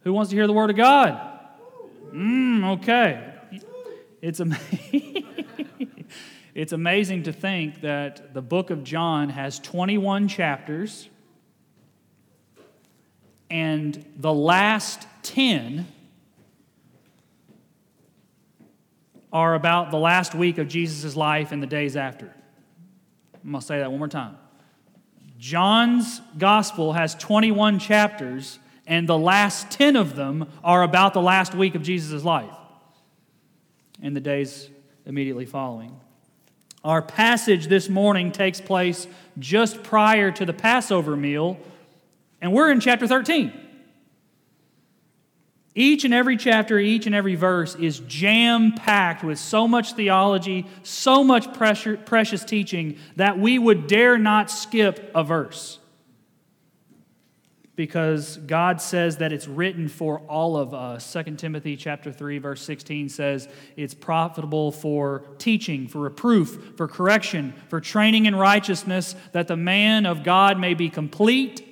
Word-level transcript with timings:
Who 0.00 0.12
wants 0.12 0.30
to 0.30 0.36
hear 0.36 0.46
the 0.46 0.52
word 0.52 0.70
of 0.70 0.76
God? 0.76 1.20
Mm, 2.12 2.78
okay. 2.78 3.34
It's 4.22 4.40
amazing. 4.40 5.24
it's 6.54 6.72
amazing 6.72 7.24
to 7.24 7.32
think 7.32 7.82
that 7.82 8.34
the 8.34 8.42
book 8.42 8.70
of 8.70 8.84
John 8.84 9.28
has 9.30 9.58
21 9.58 10.28
chapters, 10.28 11.08
and 13.50 14.04
the 14.16 14.32
last 14.32 15.06
10 15.22 15.86
are 19.32 19.54
about 19.54 19.90
the 19.90 19.98
last 19.98 20.34
week 20.34 20.58
of 20.58 20.68
Jesus' 20.68 21.16
life 21.16 21.52
and 21.52 21.62
the 21.62 21.66
days 21.66 21.96
after. 21.96 22.34
I'm 23.44 23.50
going 23.52 23.60
to 23.60 23.66
say 23.66 23.78
that 23.78 23.90
one 23.90 23.98
more 23.98 24.08
time. 24.08 24.36
John's 25.38 26.20
gospel 26.36 26.92
has 26.92 27.14
21 27.14 27.78
chapters, 27.78 28.58
and 28.86 29.08
the 29.08 29.18
last 29.18 29.70
10 29.70 29.96
of 29.96 30.16
them 30.16 30.48
are 30.64 30.82
about 30.82 31.14
the 31.14 31.22
last 31.22 31.54
week 31.54 31.74
of 31.74 31.82
Jesus' 31.82 32.24
life 32.24 32.50
and 34.02 34.16
the 34.16 34.20
days 34.20 34.68
immediately 35.06 35.46
following. 35.46 35.98
Our 36.82 37.02
passage 37.02 37.66
this 37.66 37.88
morning 37.88 38.32
takes 38.32 38.60
place 38.60 39.06
just 39.38 39.82
prior 39.82 40.30
to 40.30 40.46
the 40.46 40.52
Passover 40.52 41.14
meal, 41.16 41.58
and 42.40 42.52
we're 42.52 42.70
in 42.70 42.80
chapter 42.80 43.06
13. 43.06 43.52
Each 45.74 46.04
and 46.04 46.12
every 46.12 46.36
chapter, 46.36 46.78
each 46.78 47.06
and 47.06 47.14
every 47.14 47.36
verse 47.36 47.76
is 47.76 48.00
jam 48.00 48.72
packed 48.72 49.22
with 49.22 49.38
so 49.38 49.68
much 49.68 49.92
theology, 49.92 50.66
so 50.82 51.22
much 51.22 51.54
precious 51.54 52.44
teaching 52.44 52.98
that 53.16 53.38
we 53.38 53.58
would 53.58 53.86
dare 53.86 54.18
not 54.18 54.50
skip 54.50 55.12
a 55.14 55.22
verse. 55.22 55.78
Because 57.80 58.36
God 58.36 58.78
says 58.82 59.16
that 59.16 59.32
it's 59.32 59.48
written 59.48 59.88
for 59.88 60.18
all 60.28 60.58
of 60.58 60.74
us. 60.74 61.10
2 61.14 61.36
Timothy 61.36 61.78
chapter 61.78 62.12
3 62.12 62.36
verse 62.36 62.60
16 62.60 63.08
says 63.08 63.48
it's 63.74 63.94
profitable 63.94 64.70
for 64.70 65.24
teaching, 65.38 65.88
for 65.88 66.00
reproof, 66.00 66.74
for 66.76 66.86
correction, 66.86 67.54
for 67.70 67.80
training 67.80 68.26
in 68.26 68.36
righteousness 68.36 69.16
that 69.32 69.48
the 69.48 69.56
man 69.56 70.04
of 70.04 70.24
God 70.24 70.60
may 70.60 70.74
be 70.74 70.90
complete 70.90 71.66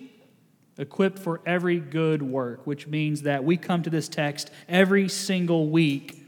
equipped 0.78 1.18
for 1.18 1.42
every 1.44 1.78
good 1.78 2.22
work, 2.22 2.66
which 2.66 2.86
means 2.86 3.20
that 3.24 3.44
we 3.44 3.58
come 3.58 3.82
to 3.82 3.90
this 3.90 4.08
text 4.08 4.50
every 4.66 5.10
single 5.10 5.68
week 5.68 6.24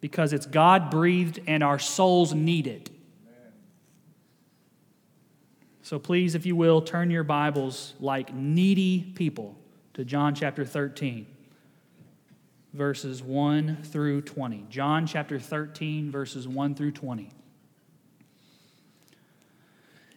because 0.00 0.32
it's 0.32 0.46
God 0.46 0.90
breathed 0.90 1.38
and 1.46 1.62
our 1.62 1.78
souls 1.78 2.34
need 2.34 2.66
it. 2.66 2.90
So 5.90 5.98
please, 5.98 6.36
if 6.36 6.46
you 6.46 6.54
will, 6.54 6.80
turn 6.82 7.10
your 7.10 7.24
Bibles 7.24 7.94
like 7.98 8.32
needy 8.32 9.12
people 9.16 9.58
to 9.94 10.04
John 10.04 10.36
chapter 10.36 10.64
13, 10.64 11.26
verses 12.72 13.24
1 13.24 13.78
through 13.82 14.22
20. 14.22 14.66
John 14.70 15.04
chapter 15.04 15.40
13, 15.40 16.12
verses 16.12 16.46
1 16.46 16.76
through 16.76 16.92
20. 16.92 17.30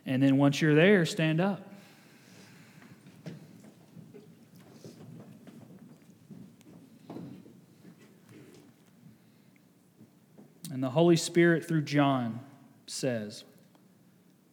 And 0.06 0.22
then 0.22 0.38
once 0.38 0.62
you're 0.62 0.76
there, 0.76 1.08
stand 1.08 1.42
up. 1.42 1.68
And 10.72 10.84
the 10.84 10.92
Holy 10.92 11.16
Spirit, 11.16 11.68
through 11.68 11.82
John, 11.82 12.42
says 12.86 13.44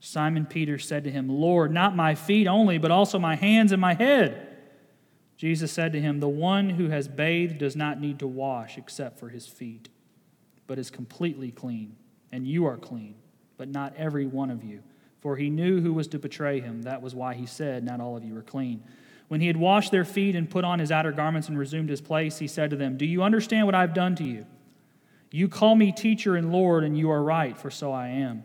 Simon 0.00 0.46
Peter 0.46 0.78
said 0.78 1.04
to 1.04 1.10
him, 1.10 1.28
Lord, 1.28 1.72
not 1.72 1.96
my 1.96 2.14
feet 2.14 2.46
only, 2.46 2.78
but 2.78 2.90
also 2.90 3.18
my 3.18 3.34
hands 3.34 3.72
and 3.72 3.80
my 3.80 3.94
head. 3.94 4.46
Jesus 5.36 5.72
said 5.72 5.92
to 5.92 6.00
him, 6.00 6.20
The 6.20 6.28
one 6.28 6.70
who 6.70 6.88
has 6.88 7.08
bathed 7.08 7.58
does 7.58 7.76
not 7.76 8.00
need 8.00 8.18
to 8.20 8.26
wash 8.26 8.78
except 8.78 9.18
for 9.18 9.28
his 9.28 9.46
feet, 9.46 9.88
but 10.66 10.78
is 10.78 10.90
completely 10.90 11.50
clean. 11.50 11.96
And 12.32 12.46
you 12.46 12.66
are 12.66 12.76
clean, 12.76 13.14
but 13.56 13.68
not 13.68 13.94
every 13.96 14.26
one 14.26 14.50
of 14.50 14.64
you. 14.64 14.82
For 15.20 15.36
he 15.36 15.50
knew 15.50 15.80
who 15.80 15.92
was 15.92 16.08
to 16.08 16.18
betray 16.18 16.60
him. 16.60 16.82
That 16.82 17.02
was 17.02 17.14
why 17.14 17.34
he 17.34 17.46
said, 17.46 17.84
Not 17.84 18.00
all 18.00 18.16
of 18.16 18.24
you 18.24 18.36
are 18.36 18.42
clean. 18.42 18.82
When 19.28 19.40
he 19.40 19.46
had 19.48 19.56
washed 19.56 19.90
their 19.90 20.04
feet 20.04 20.36
and 20.36 20.48
put 20.48 20.64
on 20.64 20.78
his 20.78 20.92
outer 20.92 21.12
garments 21.12 21.48
and 21.48 21.58
resumed 21.58 21.90
his 21.90 22.00
place, 22.00 22.38
he 22.38 22.46
said 22.46 22.70
to 22.70 22.76
them, 22.76 22.96
Do 22.96 23.06
you 23.06 23.22
understand 23.22 23.66
what 23.66 23.74
I 23.74 23.80
have 23.80 23.94
done 23.94 24.14
to 24.16 24.24
you? 24.24 24.46
You 25.32 25.48
call 25.48 25.74
me 25.74 25.90
teacher 25.90 26.36
and 26.36 26.52
Lord, 26.52 26.84
and 26.84 26.96
you 26.96 27.10
are 27.10 27.22
right, 27.22 27.58
for 27.58 27.70
so 27.70 27.92
I 27.92 28.08
am. 28.08 28.44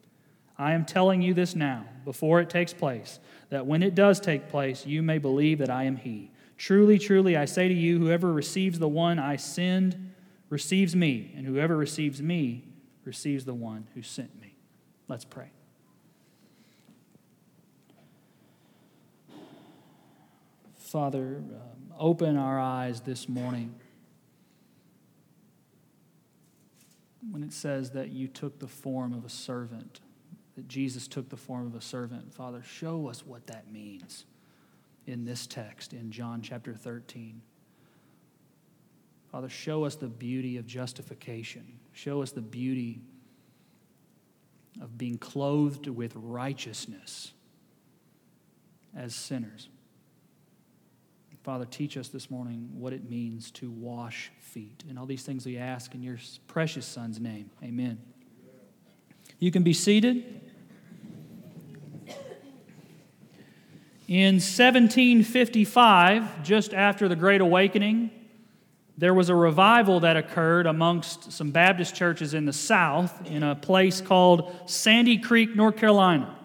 I 0.57 0.73
am 0.73 0.85
telling 0.85 1.21
you 1.21 1.33
this 1.33 1.55
now, 1.55 1.85
before 2.05 2.39
it 2.39 2.49
takes 2.49 2.73
place, 2.73 3.19
that 3.49 3.65
when 3.65 3.83
it 3.83 3.95
does 3.95 4.19
take 4.19 4.49
place, 4.49 4.85
you 4.85 5.01
may 5.01 5.17
believe 5.17 5.59
that 5.59 5.69
I 5.69 5.83
am 5.83 5.95
He. 5.95 6.31
Truly, 6.57 6.99
truly, 6.99 7.35
I 7.35 7.45
say 7.45 7.67
to 7.67 7.73
you, 7.73 7.97
whoever 7.97 8.31
receives 8.31 8.77
the 8.77 8.87
one 8.87 9.17
I 9.17 9.35
send 9.35 10.13
receives 10.49 10.95
me, 10.95 11.33
and 11.35 11.45
whoever 11.45 11.75
receives 11.75 12.21
me 12.21 12.65
receives 13.03 13.45
the 13.45 13.53
one 13.53 13.87
who 13.95 14.01
sent 14.01 14.39
me. 14.39 14.55
Let's 15.07 15.25
pray. 15.25 15.51
Father, 20.77 21.37
um, 21.37 21.93
open 21.97 22.35
our 22.35 22.59
eyes 22.59 23.01
this 23.01 23.29
morning 23.29 23.73
when 27.29 27.43
it 27.43 27.53
says 27.53 27.91
that 27.91 28.09
you 28.09 28.27
took 28.27 28.59
the 28.59 28.67
form 28.67 29.13
of 29.13 29.23
a 29.23 29.29
servant 29.29 30.01
that 30.55 30.67
Jesus 30.67 31.07
took 31.07 31.29
the 31.29 31.37
form 31.37 31.65
of 31.67 31.75
a 31.75 31.81
servant. 31.81 32.33
Father, 32.33 32.61
show 32.63 33.07
us 33.07 33.25
what 33.25 33.47
that 33.47 33.71
means 33.71 34.25
in 35.07 35.25
this 35.25 35.47
text 35.47 35.93
in 35.93 36.11
John 36.11 36.41
chapter 36.41 36.73
13. 36.73 37.41
Father, 39.31 39.49
show 39.49 39.85
us 39.85 39.95
the 39.95 40.07
beauty 40.07 40.57
of 40.57 40.65
justification. 40.65 41.79
Show 41.93 42.21
us 42.21 42.31
the 42.31 42.41
beauty 42.41 43.01
of 44.81 44.97
being 44.97 45.17
clothed 45.17 45.87
with 45.87 46.13
righteousness 46.15 47.33
as 48.95 49.15
sinners. 49.15 49.69
Father, 51.43 51.65
teach 51.65 51.97
us 51.97 52.09
this 52.09 52.29
morning 52.29 52.69
what 52.73 52.93
it 52.93 53.09
means 53.09 53.49
to 53.51 53.71
wash 53.71 54.31
feet. 54.39 54.83
And 54.87 54.99
all 54.99 55.07
these 55.07 55.23
things 55.23 55.45
we 55.45 55.57
ask 55.57 55.95
in 55.95 56.03
your 56.03 56.17
precious 56.47 56.85
Son's 56.85 57.19
name. 57.19 57.49
Amen. 57.63 57.99
You 59.39 59.49
can 59.49 59.63
be 59.63 59.73
seated. 59.73 60.40
In 64.11 64.41
1755, 64.41 66.43
just 66.43 66.73
after 66.73 67.07
the 67.07 67.15
Great 67.15 67.39
Awakening, 67.39 68.11
there 68.97 69.13
was 69.13 69.29
a 69.29 69.35
revival 69.35 70.01
that 70.01 70.17
occurred 70.17 70.67
amongst 70.67 71.31
some 71.31 71.51
Baptist 71.51 71.95
churches 71.95 72.33
in 72.33 72.43
the 72.43 72.51
South 72.51 73.25
in 73.25 73.41
a 73.41 73.55
place 73.55 74.01
called 74.01 74.69
Sandy 74.69 75.17
Creek, 75.17 75.55
North 75.55 75.77
Carolina. 75.77 76.35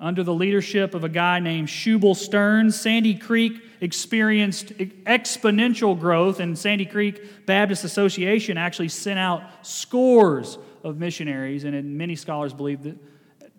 Under 0.00 0.22
the 0.22 0.32
leadership 0.32 0.94
of 0.94 1.04
a 1.04 1.10
guy 1.10 1.38
named 1.38 1.68
Shubal 1.68 2.16
Stearns, 2.16 2.80
Sandy 2.80 3.14
Creek 3.14 3.60
experienced 3.82 4.68
exponential 4.68 6.00
growth, 6.00 6.40
and 6.40 6.58
Sandy 6.58 6.86
Creek 6.86 7.44
Baptist 7.44 7.84
Association 7.84 8.56
actually 8.56 8.88
sent 8.88 9.18
out 9.18 9.42
scores 9.60 10.56
of 10.82 10.96
missionaries, 10.96 11.64
and 11.64 11.98
many 11.98 12.16
scholars 12.16 12.54
believe 12.54 12.84
that 12.84 12.96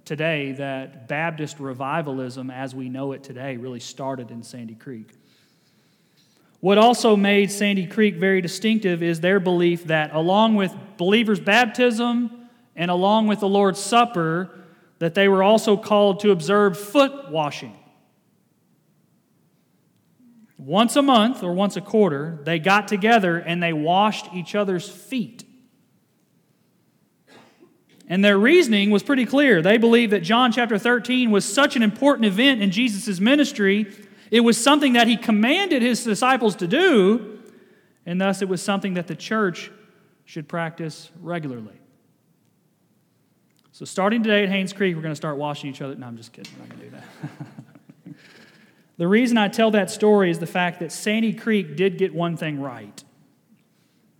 today 0.05 0.51
that 0.53 1.07
Baptist 1.07 1.59
revivalism 1.59 2.49
as 2.49 2.75
we 2.75 2.89
know 2.89 3.11
it 3.13 3.23
today 3.23 3.57
really 3.57 3.79
started 3.79 4.31
in 4.31 4.43
Sandy 4.43 4.75
Creek. 4.75 5.11
What 6.59 6.77
also 6.77 7.15
made 7.15 7.51
Sandy 7.51 7.85
Creek 7.85 8.15
very 8.15 8.41
distinctive 8.41 9.03
is 9.03 9.19
their 9.19 9.39
belief 9.39 9.85
that 9.85 10.13
along 10.13 10.55
with 10.55 10.73
believers' 10.97 11.39
baptism 11.39 12.47
and 12.75 12.89
along 12.89 13.27
with 13.27 13.41
the 13.41 13.49
Lord's 13.49 13.79
Supper, 13.79 14.49
that 14.99 15.13
they 15.13 15.27
were 15.27 15.43
also 15.43 15.75
called 15.75 16.21
to 16.21 16.31
observe 16.31 16.79
foot 16.79 17.29
washing. 17.29 17.75
Once 20.57 20.95
a 20.95 21.01
month 21.01 21.43
or 21.43 21.51
once 21.51 21.75
a 21.75 21.81
quarter, 21.81 22.39
they 22.43 22.57
got 22.59 22.87
together 22.87 23.37
and 23.37 23.61
they 23.61 23.73
washed 23.73 24.33
each 24.33 24.55
other's 24.55 24.87
feet. 24.87 25.43
And 28.07 28.23
their 28.23 28.37
reasoning 28.37 28.91
was 28.91 29.01
pretty 29.01 29.25
clear. 29.25 29.61
They 29.61 29.77
believed 29.77 30.11
that 30.13 30.21
John 30.21 30.51
chapter 30.51 30.77
13 30.77 31.31
was 31.31 31.45
such 31.45 31.75
an 31.75 31.83
important 31.83 32.25
event 32.25 32.61
in 32.61 32.69
Jesus' 32.69 33.19
ministry 33.19 33.87
it 34.33 34.43
was 34.43 34.61
something 34.61 34.93
that 34.93 35.07
he 35.07 35.15
commanded 35.15 35.83
his 35.83 36.03
disciples 36.03 36.55
to 36.55 36.67
do, 36.67 37.37
and 38.03 38.19
thus 38.19 38.41
it 38.41 38.49
was 38.49 38.63
something 38.63 38.95
that 38.95 39.05
the 39.05 39.15
church 39.15 39.69
should 40.25 40.47
practice 40.47 41.11
regularly. 41.21 41.79
So, 43.73 43.85
starting 43.85 44.23
today 44.23 44.41
at 44.41 44.49
Haynes 44.49 44.73
Creek, 44.73 44.95
we're 44.95 45.03
going 45.03 45.11
to 45.11 45.15
start 45.15 45.37
washing 45.37 45.69
each 45.69 45.83
other. 45.83 45.93
No, 45.93 46.07
I'm 46.07 46.17
just 46.17 46.33
kidding. 46.33 46.51
I'm 46.55 46.67
not 46.67 46.69
going 46.69 46.79
to 46.79 46.85
do 46.85 46.95
that. 46.95 48.15
the 48.97 49.07
reason 49.07 49.37
I 49.37 49.49
tell 49.49 49.69
that 49.69 49.91
story 49.91 50.31
is 50.31 50.39
the 50.39 50.47
fact 50.47 50.79
that 50.79 50.91
Sandy 50.91 51.33
Creek 51.33 51.75
did 51.75 51.99
get 51.99 52.11
one 52.11 52.35
thing 52.35 52.59
right. 52.59 53.02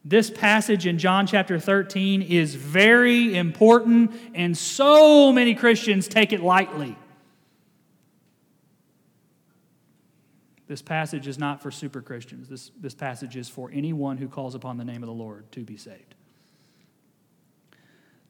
This 0.06 0.30
passage 0.30 0.86
in 0.86 0.98
John 0.98 1.28
chapter 1.28 1.58
13 1.60 2.22
is 2.22 2.56
very 2.56 3.38
important, 3.38 4.12
and 4.34 4.58
so 4.58 5.32
many 5.32 5.56
Christians 5.56 6.10
take 6.10 6.34
it 6.34 6.42
lightly. 6.42 6.98
This 10.68 10.82
passage 10.82 11.28
is 11.28 11.38
not 11.38 11.62
for 11.62 11.72
super 11.72 12.02
Christians. 12.02 12.50
This, 12.50 12.72
this 12.80 12.96
passage 12.96 13.38
is 13.38 13.48
for 13.48 13.70
anyone 13.72 14.18
who 14.18 14.28
calls 14.28 14.56
upon 14.56 14.78
the 14.78 14.84
name 14.84 15.04
of 15.04 15.08
the 15.08 15.14
Lord 15.14 15.50
to 15.54 15.62
be 15.62 15.78
saved. 15.78 16.16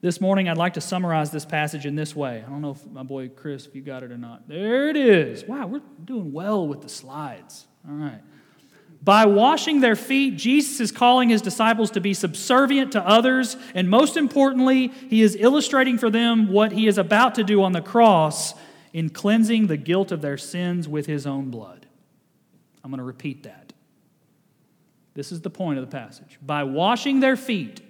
This 0.00 0.20
morning, 0.20 0.48
I'd 0.48 0.58
like 0.58 0.74
to 0.74 0.80
summarize 0.80 1.30
this 1.30 1.46
passage 1.46 1.86
in 1.86 1.96
this 1.96 2.14
way. 2.14 2.44
I 2.46 2.50
don't 2.50 2.60
know 2.60 2.72
if 2.72 2.86
my 2.86 3.02
boy 3.02 3.30
Chris, 3.30 3.66
if 3.66 3.74
you 3.74 3.80
got 3.80 4.02
it 4.02 4.12
or 4.12 4.18
not. 4.18 4.46
There 4.46 4.90
it 4.90 4.96
is. 4.96 5.44
Wow, 5.44 5.66
we're 5.66 5.80
doing 6.04 6.32
well 6.32 6.68
with 6.68 6.82
the 6.82 6.88
slides. 6.88 7.66
All 7.88 7.94
right. 7.94 8.20
By 9.04 9.26
washing 9.26 9.80
their 9.80 9.96
feet, 9.96 10.38
Jesus 10.38 10.80
is 10.80 10.90
calling 10.90 11.28
his 11.28 11.42
disciples 11.42 11.90
to 11.90 12.00
be 12.00 12.14
subservient 12.14 12.92
to 12.92 13.06
others, 13.06 13.54
and 13.74 13.90
most 13.90 14.16
importantly, 14.16 14.88
he 14.88 15.20
is 15.20 15.36
illustrating 15.38 15.98
for 15.98 16.08
them 16.08 16.48
what 16.48 16.72
he 16.72 16.86
is 16.86 16.96
about 16.96 17.34
to 17.34 17.44
do 17.44 17.62
on 17.62 17.72
the 17.72 17.82
cross 17.82 18.54
in 18.94 19.10
cleansing 19.10 19.66
the 19.66 19.76
guilt 19.76 20.10
of 20.10 20.22
their 20.22 20.38
sins 20.38 20.88
with 20.88 21.04
his 21.04 21.26
own 21.26 21.50
blood. 21.50 21.86
I'm 22.82 22.90
going 22.90 22.98
to 22.98 23.04
repeat 23.04 23.42
that. 23.42 23.74
This 25.12 25.32
is 25.32 25.42
the 25.42 25.50
point 25.50 25.78
of 25.78 25.84
the 25.84 25.94
passage. 25.94 26.38
By 26.40 26.64
washing 26.64 27.20
their 27.20 27.36
feet, 27.36 27.82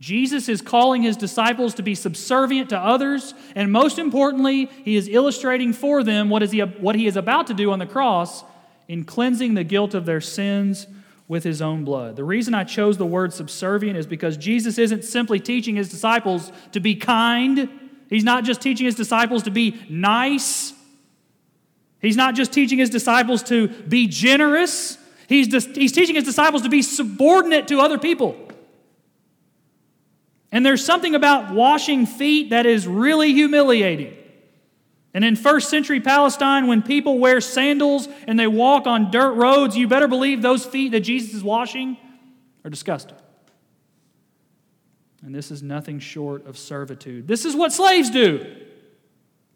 Jesus 0.00 0.48
is 0.48 0.62
calling 0.62 1.02
his 1.02 1.18
disciples 1.18 1.74
to 1.74 1.82
be 1.82 1.94
subservient 1.94 2.70
to 2.70 2.78
others, 2.78 3.34
and 3.54 3.70
most 3.70 3.98
importantly, 3.98 4.70
he 4.84 4.96
is 4.96 5.06
illustrating 5.06 5.74
for 5.74 6.02
them 6.02 6.30
what, 6.30 6.42
is 6.42 6.50
he, 6.50 6.60
what 6.60 6.94
he 6.94 7.06
is 7.06 7.16
about 7.16 7.48
to 7.48 7.54
do 7.54 7.72
on 7.72 7.78
the 7.78 7.86
cross 7.86 8.42
in 8.92 9.04
cleansing 9.04 9.54
the 9.54 9.64
guilt 9.64 9.94
of 9.94 10.04
their 10.04 10.20
sins 10.20 10.86
with 11.26 11.44
his 11.44 11.62
own 11.62 11.82
blood. 11.82 12.14
The 12.14 12.24
reason 12.24 12.52
I 12.52 12.64
chose 12.64 12.98
the 12.98 13.06
word 13.06 13.32
subservient 13.32 13.96
is 13.96 14.06
because 14.06 14.36
Jesus 14.36 14.76
isn't 14.76 15.04
simply 15.04 15.40
teaching 15.40 15.76
his 15.76 15.88
disciples 15.88 16.52
to 16.72 16.80
be 16.80 16.94
kind, 16.94 17.70
he's 18.10 18.22
not 18.22 18.44
just 18.44 18.60
teaching 18.60 18.84
his 18.84 18.94
disciples 18.94 19.44
to 19.44 19.50
be 19.50 19.80
nice. 19.88 20.74
He's 22.02 22.18
not 22.18 22.34
just 22.34 22.52
teaching 22.52 22.78
his 22.78 22.90
disciples 22.90 23.42
to 23.44 23.68
be 23.68 24.08
generous, 24.08 24.98
he's, 25.26 25.48
just, 25.48 25.74
he's 25.74 25.92
teaching 25.92 26.14
his 26.14 26.24
disciples 26.24 26.60
to 26.60 26.68
be 26.68 26.82
subordinate 26.82 27.68
to 27.68 27.80
other 27.80 27.96
people. 27.96 28.36
And 30.50 30.66
there's 30.66 30.84
something 30.84 31.14
about 31.14 31.54
washing 31.54 32.04
feet 32.04 32.50
that 32.50 32.66
is 32.66 32.86
really 32.86 33.32
humiliating. 33.32 34.14
And 35.14 35.24
in 35.24 35.36
first 35.36 35.68
century 35.68 36.00
Palestine, 36.00 36.66
when 36.66 36.82
people 36.82 37.18
wear 37.18 37.40
sandals 37.40 38.08
and 38.26 38.38
they 38.38 38.46
walk 38.46 38.86
on 38.86 39.10
dirt 39.10 39.32
roads, 39.32 39.76
you 39.76 39.86
better 39.86 40.08
believe 40.08 40.40
those 40.40 40.64
feet 40.64 40.92
that 40.92 41.00
Jesus 41.00 41.34
is 41.34 41.44
washing 41.44 41.98
are 42.64 42.70
disgusting. 42.70 43.18
And 45.22 45.34
this 45.34 45.50
is 45.50 45.62
nothing 45.62 45.98
short 45.98 46.46
of 46.46 46.58
servitude. 46.58 47.28
This 47.28 47.44
is 47.44 47.54
what 47.54 47.72
slaves 47.72 48.10
do. 48.10 48.56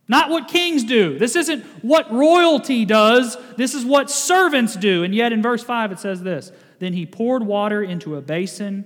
Not 0.08 0.30
what 0.30 0.46
kings 0.46 0.84
do. 0.84 1.18
This 1.18 1.34
isn't 1.34 1.64
what 1.82 2.12
royalty 2.12 2.84
does. 2.84 3.36
This 3.56 3.74
is 3.74 3.84
what 3.84 4.08
servants 4.10 4.76
do. 4.76 5.02
And 5.02 5.12
yet 5.14 5.32
in 5.32 5.42
verse 5.42 5.64
5 5.64 5.92
it 5.92 5.98
says 5.98 6.22
this 6.22 6.52
Then 6.78 6.92
he 6.92 7.06
poured 7.06 7.42
water 7.42 7.82
into 7.82 8.14
a 8.14 8.20
basin 8.20 8.84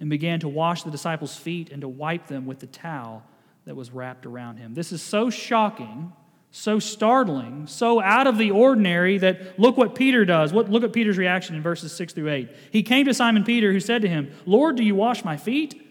and 0.00 0.08
began 0.08 0.40
to 0.40 0.48
wash 0.48 0.82
the 0.82 0.90
disciples' 0.90 1.36
feet 1.36 1.70
and 1.70 1.82
to 1.82 1.88
wipe 1.88 2.28
them 2.28 2.46
with 2.46 2.60
the 2.60 2.66
towel 2.66 3.22
that 3.66 3.74
was 3.76 3.90
wrapped 3.90 4.24
around 4.24 4.56
him. 4.56 4.74
This 4.74 4.92
is 4.92 5.02
so 5.02 5.28
shocking, 5.28 6.12
so 6.50 6.78
startling, 6.78 7.66
so 7.66 8.00
out 8.00 8.26
of 8.26 8.38
the 8.38 8.52
ordinary 8.52 9.18
that 9.18 9.58
look 9.58 9.76
what 9.76 9.94
Peter 9.94 10.24
does. 10.24 10.52
What, 10.52 10.70
look 10.70 10.84
at 10.84 10.92
Peter's 10.92 11.18
reaction 11.18 11.54
in 11.54 11.62
verses 11.62 11.92
6 11.92 12.14
through 12.14 12.30
8. 12.30 12.50
He 12.70 12.82
came 12.82 13.06
to 13.06 13.14
Simon 13.14 13.44
Peter, 13.44 13.72
who 13.72 13.80
said 13.80 14.02
to 14.02 14.08
him, 14.08 14.32
Lord, 14.46 14.76
do 14.76 14.84
you 14.84 14.94
wash 14.94 15.24
my 15.24 15.36
feet? 15.36 15.82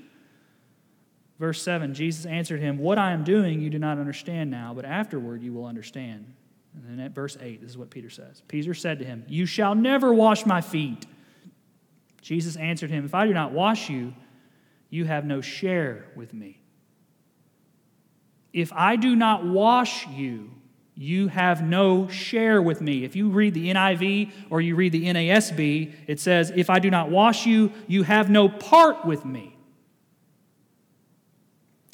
Verse 1.38 1.62
7 1.62 1.94
Jesus 1.94 2.26
answered 2.26 2.62
him, 2.62 2.78
What 2.78 2.98
I 2.98 3.12
am 3.12 3.26
doing 3.26 3.62
you 3.62 3.70
do 3.70 3.78
not 3.78 4.00
understand 4.00 4.50
now, 4.50 4.74
but 4.74 4.86
afterward 4.86 5.44
you 5.44 5.54
will 5.54 5.66
understand. 5.66 6.34
And 6.74 6.84
then 6.90 7.06
at 7.06 7.12
verse 7.12 7.38
8, 7.40 7.62
this 7.62 7.72
is 7.72 7.78
what 7.78 7.90
Peter 7.90 8.10
says 8.10 8.42
Peter 8.48 8.74
said 8.74 9.00
to 9.00 9.06
him, 9.06 9.26
You 9.28 9.46
shall 9.46 9.76
never 9.76 10.14
wash 10.14 10.46
my 10.46 10.62
feet. 10.62 11.06
Jesus 12.22 12.56
answered 12.56 12.90
him, 12.90 13.06
If 13.06 13.14
I 13.14 13.28
do 13.28 13.34
not 13.34 13.52
wash 13.52 13.90
you, 13.90 14.14
you 14.90 15.04
have 15.04 15.26
no 15.26 15.42
share 15.42 16.06
with 16.16 16.34
me. 16.34 16.62
If 18.56 18.72
I 18.72 18.96
do 18.96 19.18
not 19.18 19.46
wash 19.46 20.08
you, 20.08 20.50
you 20.96 21.28
have 21.28 21.62
no 21.62 22.08
share 22.08 22.62
with 22.62 22.80
me. 22.80 23.04
If 23.04 23.14
you 23.14 23.28
read 23.28 23.54
the 23.54 23.70
NIV 23.70 24.32
or 24.50 24.62
you 24.62 24.78
read 24.78 24.94
the 24.94 25.08
NASB, 25.08 25.94
it 26.08 26.22
says, 26.22 26.54
If 26.56 26.70
I 26.70 26.80
do 26.80 26.90
not 26.90 27.10
wash 27.10 27.46
you, 27.46 27.74
you 27.86 28.04
have 28.04 28.30
no 28.30 28.48
part 28.48 29.04
with 29.04 29.26
me. 29.26 29.58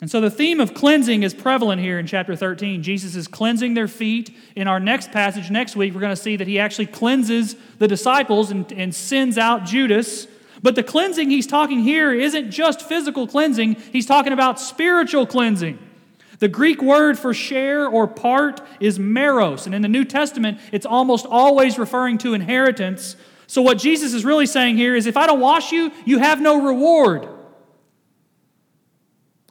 And 0.01 0.11
so 0.11 0.21
the 0.21 0.29
theme 0.29 0.59
of 0.59 0.75
cleansing 0.75 1.23
is 1.23 1.33
prevalent 1.33 1.81
here 1.81 1.97
in 1.97 2.05
chapter 2.05 2.35
13. 2.35 2.83
Jesus 2.83 3.15
is 3.15 3.27
cleansing 3.27 3.73
their 3.73 3.87
feet. 3.87 4.35
In 4.55 4.67
our 4.67 4.79
next 4.79 5.11
passage 5.11 5.49
next 5.49 5.75
week, 5.75 5.95
we're 5.95 5.99
going 5.99 6.15
to 6.15 6.21
see 6.21 6.35
that 6.35 6.47
he 6.47 6.59
actually 6.59 6.87
cleanses 6.87 7.55
the 7.79 7.87
disciples 7.87 8.51
and, 8.51 8.71
and 8.71 8.93
sends 8.93 9.39
out 9.39 9.65
Judas. 9.65 10.27
But 10.61 10.75
the 10.75 10.83
cleansing 10.83 11.31
he's 11.31 11.47
talking 11.47 11.79
here 11.79 12.13
isn't 12.13 12.51
just 12.51 12.83
physical 12.83 13.25
cleansing, 13.25 13.77
he's 13.91 14.05
talking 14.05 14.31
about 14.31 14.59
spiritual 14.59 15.25
cleansing. 15.25 15.79
The 16.41 16.47
Greek 16.47 16.81
word 16.81 17.19
for 17.19 17.35
share 17.35 17.87
or 17.87 18.07
part 18.07 18.61
is 18.79 18.97
meros, 18.97 19.67
and 19.67 19.75
in 19.75 19.83
the 19.83 19.87
New 19.87 20.03
Testament, 20.03 20.59
it's 20.71 20.87
almost 20.87 21.27
always 21.27 21.77
referring 21.77 22.17
to 22.19 22.33
inheritance. 22.33 23.15
So, 23.45 23.61
what 23.61 23.77
Jesus 23.77 24.15
is 24.15 24.25
really 24.25 24.47
saying 24.47 24.75
here 24.75 24.95
is 24.95 25.05
if 25.05 25.17
I 25.17 25.27
don't 25.27 25.39
wash 25.39 25.71
you, 25.71 25.91
you 26.03 26.17
have 26.17 26.41
no 26.41 26.65
reward. 26.65 27.29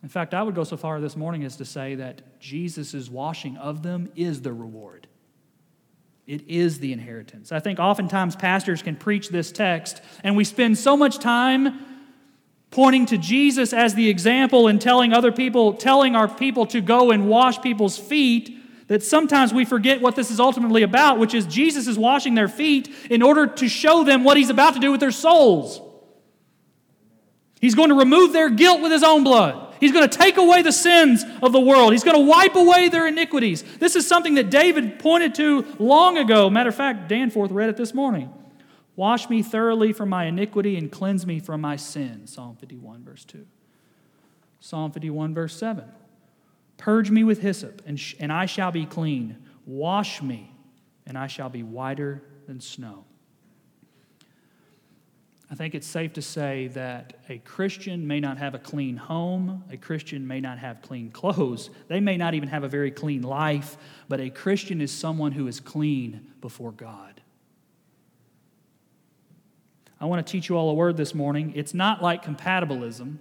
In 0.03 0.09
fact, 0.09 0.35
I 0.35 0.43
would 0.43 0.57
go 0.57 0.65
so 0.65 0.77
far 0.77 1.01
this 1.01 1.15
morning 1.17 1.45
as 1.45 1.57
to 1.59 1.65
say 1.65 1.95
that 1.95 2.41
Jesus' 2.41 3.09
washing 3.09 3.57
of 3.57 3.85
them 3.85 4.11
is 4.17 4.43
the 4.43 4.53
reward. 4.53 5.07
It 6.27 6.49
is 6.49 6.81
the 6.81 6.93
inheritance. 6.93 7.53
I 7.53 7.61
think 7.61 7.79
oftentimes 7.79 8.35
pastors 8.35 8.83
can 8.83 8.97
preach 8.97 9.29
this 9.29 9.53
text, 9.53 10.03
and 10.25 10.37
we 10.37 10.43
spend 10.43 10.77
so 10.77 10.97
much 10.97 11.21
time 11.21 11.87
pointing 12.71 13.07
to 13.07 13.19
Jesus 13.19 13.73
as 13.73 13.95
the 13.95 14.09
example 14.09 14.69
and 14.69 14.81
telling 14.81 15.13
other 15.13 15.33
people, 15.33 15.75
telling 15.75 16.15
our 16.15 16.29
people 16.29 16.67
to 16.67 16.81
go 16.81 17.11
and 17.11 17.29
wash 17.29 17.61
people's 17.61 17.99
feet, 17.99 18.57
that 18.87 19.03
sometimes 19.03 19.53
we 19.55 19.65
forget 19.65 20.01
what 20.01 20.17
this 20.17 20.31
is 20.31 20.41
ultimately 20.41 20.83
about, 20.83 21.19
which 21.19 21.35
is 21.35 21.47
Jesus 21.47 21.87
is 21.87 21.99
washing 21.99 22.35
their 22.35 22.49
feet 22.49 22.93
in 23.09 23.23
order 23.23 23.47
to 23.47 23.69
show 23.69 24.03
them 24.05 24.25
what 24.25 24.37
he's 24.37 24.51
about 24.51 24.75
to 24.75 24.81
do 24.81 24.91
with 24.91 25.01
their 25.01 25.13
souls. 25.13 25.81
He's 27.61 27.75
going 27.75 27.91
to 27.91 27.95
remove 27.95 28.33
their 28.33 28.51
guilt 28.51 28.81
with 28.81 28.91
his 28.91 29.03
own 29.03 29.23
blood. 29.23 29.75
He's 29.81 29.93
going 29.93 30.09
to 30.09 30.19
take 30.19 30.37
away 30.37 30.63
the 30.63 30.73
sins 30.73 31.25
of 31.43 31.53
the 31.53 31.61
world. 31.61 31.93
He's 31.93 32.05
going 32.05 32.17
to 32.17 32.29
wipe 32.29 32.55
away 32.55 32.89
their 32.89 33.07
iniquities. 33.07 33.63
This 33.79 33.97
is 33.97 34.07
something 34.07 34.35
that 34.35 34.51
David 34.51 34.99
pointed 34.99 35.35
to 35.37 35.67
long 35.79 36.19
ago. 36.19 36.51
Matter 36.51 36.69
of 36.69 36.75
fact, 36.75 37.09
Danforth 37.09 37.51
read 37.51 37.69
it 37.69 37.77
this 37.77 37.95
morning. 37.95 38.33
Wash 39.01 39.31
me 39.31 39.43
thoroughly 39.43 39.95
from 39.95 40.11
my 40.11 40.27
iniquity 40.27 40.77
and 40.77 40.93
cleanse 40.93 41.27
me 41.27 41.41
from 41.41 41.63
my 41.63 41.77
sin. 41.77 42.27
Psalm 42.27 42.55
51, 42.57 43.03
verse 43.03 43.25
2. 43.25 43.47
Psalm 44.61 44.93
51, 44.93 45.33
verse 45.33 45.57
7. 45.57 45.87
Purge 46.77 47.11
me 47.11 47.25
with 47.25 47.41
hyssop, 47.41 47.81
and, 47.87 47.99
sh- 47.99 48.15
and 48.21 48.31
I 48.31 48.45
shall 48.45 48.71
be 48.71 48.85
clean. 48.85 49.39
Wash 49.65 50.21
me, 50.21 50.55
and 51.07 51.17
I 51.17 51.29
shall 51.29 51.49
be 51.49 51.63
whiter 51.63 52.23
than 52.47 52.61
snow. 52.61 53.07
I 55.51 55.55
think 55.55 55.75
it's 55.75 55.87
safe 55.87 56.13
to 56.13 56.23
say 56.23 56.67
that 56.75 57.15
a 57.31 57.39
Christian 57.39 58.07
may 58.07 58.21
not 58.21 58.37
have 58.37 58.55
a 58.55 58.59
clean 58.59 58.99
home, 58.99 59.65
a 59.71 59.79
Christian 59.79 60.27
may 60.27 60.43
not 60.43 60.59
have 60.59 60.83
clean 60.83 61.11
clothes, 61.11 61.71
they 61.89 62.01
may 62.01 62.19
not 62.19 62.35
even 62.35 62.51
have 62.51 62.65
a 62.65 62.69
very 62.69 62.91
clean 62.91 63.23
life, 63.23 63.79
but 64.11 64.21
a 64.21 64.29
Christian 64.29 64.83
is 64.83 64.93
someone 64.93 65.33
who 65.33 65.47
is 65.47 65.59
clean 65.59 66.33
before 66.43 66.73
God. 66.73 67.23
I 70.01 70.07
want 70.07 70.27
to 70.27 70.31
teach 70.31 70.49
you 70.49 70.57
all 70.57 70.71
a 70.71 70.75
word 70.75 70.97
this 70.97 71.15
morning. 71.15 71.53
It's 71.55 71.75
not 71.75 72.03
like 72.03 72.25
compatibilism. 72.25 73.19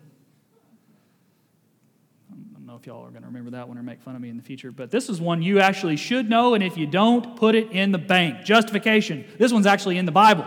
I 2.31 2.36
don't 2.53 2.65
know 2.65 2.77
if 2.77 2.88
y'all 2.88 3.05
are 3.05 3.09
going 3.09 3.24
to 3.24 3.27
remember 3.27 3.51
that 3.51 3.67
one 3.67 3.77
or 3.77 3.83
make 3.83 4.01
fun 4.01 4.15
of 4.15 4.21
me 4.21 4.29
in 4.29 4.38
the 4.38 4.43
future, 4.43 4.71
but 4.71 4.89
this 4.89 5.09
is 5.09 5.19
one 5.19 5.41
you 5.41 5.59
actually 5.59 5.98
should 5.98 6.29
know, 6.29 6.53
and 6.53 6.63
if 6.63 6.77
you 6.77 6.88
don't, 6.88 7.36
put 7.36 7.53
it 7.55 7.71
in 7.71 7.91
the 7.91 7.98
bank. 7.98 8.45
Justification. 8.45 9.25
This 9.38 9.51
one's 9.51 9.65
actually 9.65 9.98
in 9.98 10.05
the 10.05 10.13
Bible, 10.13 10.45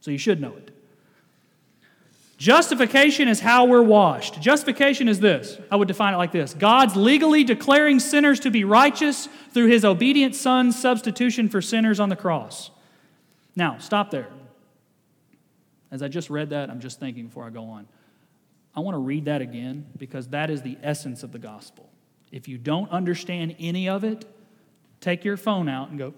so 0.00 0.12
you 0.12 0.18
should 0.18 0.40
know 0.40 0.54
it. 0.56 0.70
Justification 2.36 3.28
is 3.28 3.40
how 3.40 3.66
we're 3.66 3.82
washed. 3.82 4.40
Justification 4.40 5.08
is 5.08 5.20
this 5.20 5.58
I 5.70 5.76
would 5.76 5.88
define 5.88 6.14
it 6.14 6.16
like 6.16 6.32
this 6.32 6.54
God's 6.54 6.94
legally 6.94 7.42
declaring 7.42 7.98
sinners 7.98 8.40
to 8.40 8.50
be 8.50 8.62
righteous 8.64 9.28
through 9.52 9.66
his 9.66 9.84
obedient 9.84 10.36
Son's 10.36 10.80
substitution 10.80 11.48
for 11.48 11.60
sinners 11.60 11.98
on 11.98 12.08
the 12.08 12.16
cross. 12.16 12.70
Now, 13.56 13.76
stop 13.78 14.10
there. 14.10 14.28
As 15.90 16.02
I 16.02 16.08
just 16.08 16.30
read 16.30 16.50
that, 16.50 16.70
I'm 16.70 16.80
just 16.80 17.00
thinking 17.00 17.26
before 17.26 17.44
I 17.44 17.50
go 17.50 17.64
on. 17.64 17.86
I 18.74 18.80
want 18.80 18.94
to 18.94 19.00
read 19.00 19.24
that 19.24 19.42
again 19.42 19.86
because 19.96 20.28
that 20.28 20.50
is 20.50 20.62
the 20.62 20.78
essence 20.82 21.22
of 21.22 21.32
the 21.32 21.38
gospel. 21.38 21.90
If 22.30 22.46
you 22.46 22.58
don't 22.58 22.90
understand 22.90 23.56
any 23.58 23.88
of 23.88 24.04
it, 24.04 24.24
take 25.00 25.24
your 25.24 25.36
phone 25.36 25.68
out 25.68 25.90
and 25.90 25.98
go, 25.98 26.14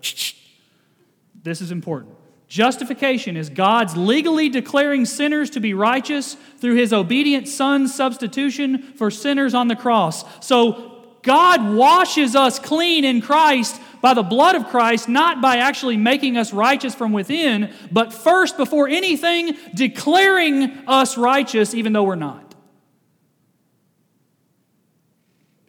this 1.43 1.61
is 1.61 1.71
important. 1.71 2.15
Justification 2.49 3.39
is 3.39 3.49
God's 3.49 3.97
legally 3.97 4.51
declaring 4.51 5.07
sinners 5.07 5.49
to 5.51 5.61
be 5.61 5.73
righteous 5.73 6.35
through 6.59 6.75
his 6.75 6.93
obedient 6.93 7.49
Son's 7.49 7.95
substitution 7.95 8.83
for 8.83 9.11
sinners 9.11 9.55
on 9.55 9.69
the 9.69 9.77
cross. 9.77 10.23
So 10.45 11.07
God 11.23 11.75
washes 11.75 12.37
us 12.37 12.59
clean 12.59 13.05
in 13.05 13.23
Christ 13.23 13.81
by 14.03 14.13
the 14.13 14.23
blood 14.23 14.57
of 14.57 14.69
Christ, 14.69 15.09
not 15.09 15.41
by 15.41 15.59
actually 15.59 15.97
making 15.97 16.37
us 16.37 16.53
righteous 16.53 16.95
from 16.95 17.13
within, 17.13 17.73
but 17.91 18.13
first, 18.13 18.59
before 18.59 18.89
anything, 18.89 19.57
declaring 19.75 20.65
us 20.87 21.17
righteous 21.17 21.73
even 21.73 21.95
though 21.95 22.03
we're 22.03 22.17
not. 22.17 22.55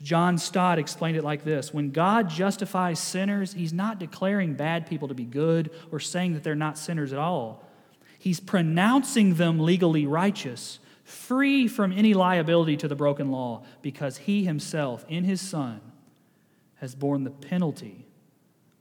John 0.02 0.38
Stott 0.38 0.80
explained 0.80 1.16
it 1.16 1.24
like 1.24 1.46
this 1.46 1.74
When 1.74 1.92
God 1.92 2.28
justifies 2.28 3.00
sinners, 3.00 3.54
he's 3.54 3.72
not 3.72 4.00
declaring 4.00 4.56
bad 4.56 4.88
people 4.88 5.08
to 5.08 5.14
be 5.14 5.24
good 5.24 5.72
or 5.92 6.00
saying 6.02 6.34
that 6.34 6.44
they're 6.44 6.56
not 6.56 6.78
sinners 6.78 7.14
at 7.14 7.20
all. 7.20 7.64
He's 8.20 8.40
pronouncing 8.40 9.36
them 9.36 9.60
legally 9.60 10.06
righteous, 10.06 10.80
free 11.04 11.68
from 11.68 11.92
any 11.94 12.14
liability 12.14 12.78
to 12.78 12.88
the 12.88 12.96
broken 12.96 13.32
law, 13.32 13.64
because 13.82 14.18
he 14.18 14.44
himself, 14.44 15.06
in 15.08 15.24
his 15.24 15.40
Son, 15.40 15.82
has 16.76 16.96
borne 16.96 17.24
the 17.24 17.30
penalty 17.30 18.03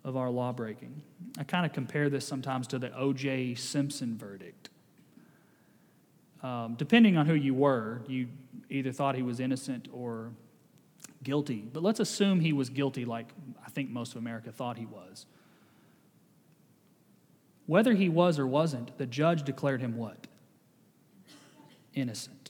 of 0.05 0.17
our 0.17 0.31
lawbreaking. 0.31 1.03
I 1.39 1.45
kind 1.45 1.65
of 1.65 1.73
compare 1.73 2.11
this 2.11 2.27
sometimes 2.27 2.67
to 2.69 2.79
the 2.79 2.95
O.J. 2.97 3.55
Simpson 3.55 4.17
verdict. 4.17 4.69
Um, 6.43 6.75
depending 6.77 7.17
on 7.17 7.27
who 7.27 7.35
you 7.35 7.55
were, 7.55 8.03
you 8.09 8.29
either 8.69 8.91
thought 8.91 9.15
he 9.15 9.23
was 9.23 9.39
innocent 9.39 9.89
or 9.93 10.33
guilty. 11.23 11.69
But 11.73 11.83
let's 11.83 12.01
assume 12.01 12.41
he 12.41 12.53
was 12.53 12.69
guilty, 12.69 13.05
like 13.05 13.29
I 13.65 13.71
think 13.71 13.91
most 13.91 14.13
of 14.13 14.17
America 14.19 14.51
thought 14.51 14.77
he 14.77 14.87
was. 14.87 15.27
Whether 17.67 17.95
he 17.95 18.09
was 18.09 18.41
or 18.41 18.47
wasn't, 18.47 18.99
the 18.99 19.07
judge 19.07 19.45
declared 19.45 19.81
him 19.81 19.97
what? 19.97 20.27
Innocent. 21.95 22.42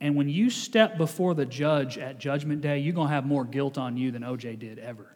And 0.00 0.16
when 0.16 0.28
you 0.28 0.48
step 0.48 0.96
before 0.96 1.34
the 1.34 1.44
judge 1.44 1.98
at 1.98 2.18
Judgment 2.18 2.62
Day, 2.62 2.78
you're 2.78 2.94
going 2.94 3.08
to 3.08 3.14
have 3.14 3.26
more 3.26 3.44
guilt 3.44 3.76
on 3.76 3.96
you 3.96 4.10
than 4.10 4.22
OJ 4.22 4.58
did 4.58 4.78
ever. 4.78 5.14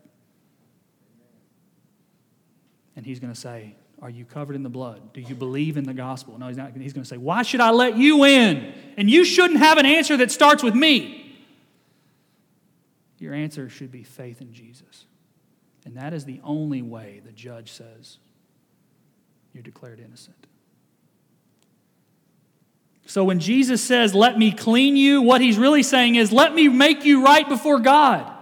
And 2.96 3.04
he's 3.04 3.18
going 3.18 3.32
to 3.32 3.38
say, 3.38 3.76
are 4.02 4.10
you 4.10 4.26
covered 4.26 4.54
in 4.54 4.62
the 4.62 4.68
blood? 4.68 5.14
Do 5.14 5.22
you 5.22 5.34
believe 5.34 5.78
in 5.78 5.84
the 5.84 5.94
gospel? 5.94 6.38
No, 6.38 6.48
he's 6.48 6.58
not. 6.58 6.76
He's 6.76 6.92
going 6.92 7.04
to 7.04 7.08
say, 7.08 7.16
Why 7.16 7.42
should 7.42 7.60
I 7.60 7.70
let 7.70 7.96
you 7.96 8.24
in? 8.24 8.74
And 8.98 9.08
you 9.08 9.24
shouldn't 9.24 9.60
have 9.60 9.78
an 9.78 9.86
answer 9.86 10.16
that 10.18 10.30
starts 10.30 10.62
with 10.62 10.74
me. 10.74 11.38
Your 13.18 13.32
answer 13.32 13.70
should 13.70 13.90
be 13.90 14.02
faith 14.02 14.42
in 14.42 14.52
Jesus. 14.52 15.06
And 15.86 15.96
that 15.96 16.12
is 16.12 16.26
the 16.26 16.40
only 16.44 16.82
way 16.82 17.22
the 17.24 17.32
judge 17.32 17.72
says 17.72 18.18
you're 19.54 19.62
declared 19.62 20.00
innocent. 20.00 20.46
So 23.06 23.25
when 23.25 23.40
Jesus 23.40 23.82
says, 23.82 24.14
Let 24.14 24.38
me 24.38 24.52
clean 24.52 24.96
you, 24.96 25.23
what 25.23 25.40
he's 25.40 25.58
really 25.58 25.82
saying 25.82 26.14
is, 26.14 26.32
Let 26.32 26.54
me 26.54 26.68
make 26.68 27.04
you 27.04 27.25
right 27.25 27.49
before 27.49 27.78
God. 27.78 28.34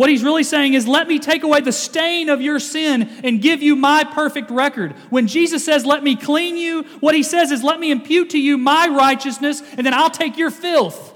What 0.00 0.08
he's 0.08 0.24
really 0.24 0.44
saying 0.44 0.72
is, 0.72 0.88
let 0.88 1.08
me 1.08 1.18
take 1.18 1.42
away 1.42 1.60
the 1.60 1.72
stain 1.72 2.30
of 2.30 2.40
your 2.40 2.58
sin 2.58 3.02
and 3.22 3.42
give 3.42 3.60
you 3.60 3.76
my 3.76 4.02
perfect 4.02 4.50
record. 4.50 4.92
When 5.10 5.26
Jesus 5.26 5.62
says, 5.62 5.84
let 5.84 6.02
me 6.02 6.16
clean 6.16 6.56
you, 6.56 6.84
what 7.00 7.14
he 7.14 7.22
says 7.22 7.50
is, 7.50 7.62
let 7.62 7.78
me 7.78 7.90
impute 7.90 8.30
to 8.30 8.38
you 8.40 8.56
my 8.56 8.88
righteousness, 8.88 9.62
and 9.76 9.84
then 9.84 9.92
I'll 9.92 10.08
take 10.08 10.38
your 10.38 10.50
filth. 10.50 11.14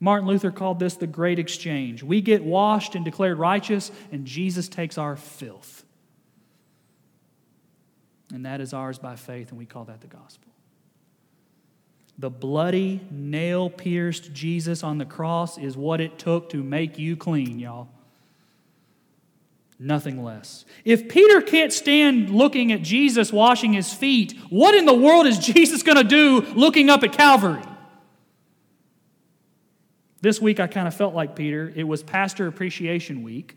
Martin 0.00 0.26
Luther 0.26 0.50
called 0.50 0.78
this 0.78 0.94
the 0.94 1.06
great 1.06 1.38
exchange. 1.38 2.02
We 2.02 2.22
get 2.22 2.42
washed 2.42 2.94
and 2.94 3.04
declared 3.04 3.38
righteous, 3.38 3.90
and 4.10 4.26
Jesus 4.26 4.66
takes 4.66 4.96
our 4.96 5.16
filth. 5.16 5.84
And 8.32 8.46
that 8.46 8.62
is 8.62 8.72
ours 8.72 8.98
by 8.98 9.16
faith, 9.16 9.50
and 9.50 9.58
we 9.58 9.66
call 9.66 9.84
that 9.84 10.00
the 10.00 10.06
gospel. 10.06 10.52
The 12.18 12.30
bloody, 12.30 13.00
nail 13.10 13.68
pierced 13.68 14.32
Jesus 14.32 14.82
on 14.82 14.98
the 14.98 15.04
cross 15.04 15.58
is 15.58 15.76
what 15.76 16.00
it 16.00 16.18
took 16.18 16.48
to 16.50 16.62
make 16.62 16.98
you 16.98 17.16
clean, 17.16 17.58
y'all. 17.58 17.88
Nothing 19.78 20.24
less. 20.24 20.64
If 20.86 21.10
Peter 21.10 21.42
can't 21.42 21.70
stand 21.70 22.30
looking 22.30 22.72
at 22.72 22.80
Jesus 22.80 23.30
washing 23.30 23.74
his 23.74 23.92
feet, 23.92 24.34
what 24.48 24.74
in 24.74 24.86
the 24.86 24.94
world 24.94 25.26
is 25.26 25.38
Jesus 25.38 25.82
going 25.82 25.98
to 25.98 26.04
do 26.04 26.40
looking 26.54 26.88
up 26.88 27.02
at 27.02 27.12
Calvary? 27.12 27.62
This 30.22 30.40
week 30.40 30.58
I 30.60 30.66
kind 30.66 30.88
of 30.88 30.94
felt 30.94 31.14
like 31.14 31.36
Peter. 31.36 31.70
It 31.76 31.84
was 31.84 32.02
Pastor 32.02 32.46
Appreciation 32.46 33.22
Week. 33.22 33.54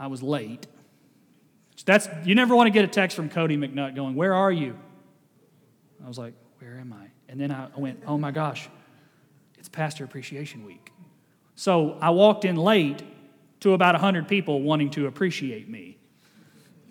I 0.00 0.08
was 0.08 0.22
late. 0.22 0.66
That's 1.84 2.08
you 2.24 2.34
never 2.34 2.54
want 2.54 2.66
to 2.66 2.70
get 2.70 2.84
a 2.84 2.88
text 2.88 3.16
from 3.16 3.30
Cody 3.30 3.56
McNutt 3.56 3.94
going, 3.94 4.14
"Where 4.14 4.34
are 4.34 4.52
you?" 4.52 4.76
I 6.04 6.08
was 6.08 6.18
like, 6.18 6.34
where 6.60 6.78
am 6.78 6.92
I? 6.92 7.08
And 7.28 7.40
then 7.40 7.50
I 7.50 7.68
went, 7.76 8.02
oh 8.06 8.18
my 8.18 8.30
gosh, 8.30 8.68
it's 9.58 9.68
Pastor 9.68 10.04
Appreciation 10.04 10.64
Week. 10.64 10.92
So 11.54 11.98
I 12.00 12.10
walked 12.10 12.44
in 12.44 12.56
late 12.56 13.02
to 13.60 13.72
about 13.72 13.94
100 13.94 14.28
people 14.28 14.62
wanting 14.62 14.90
to 14.90 15.06
appreciate 15.06 15.68
me, 15.68 15.98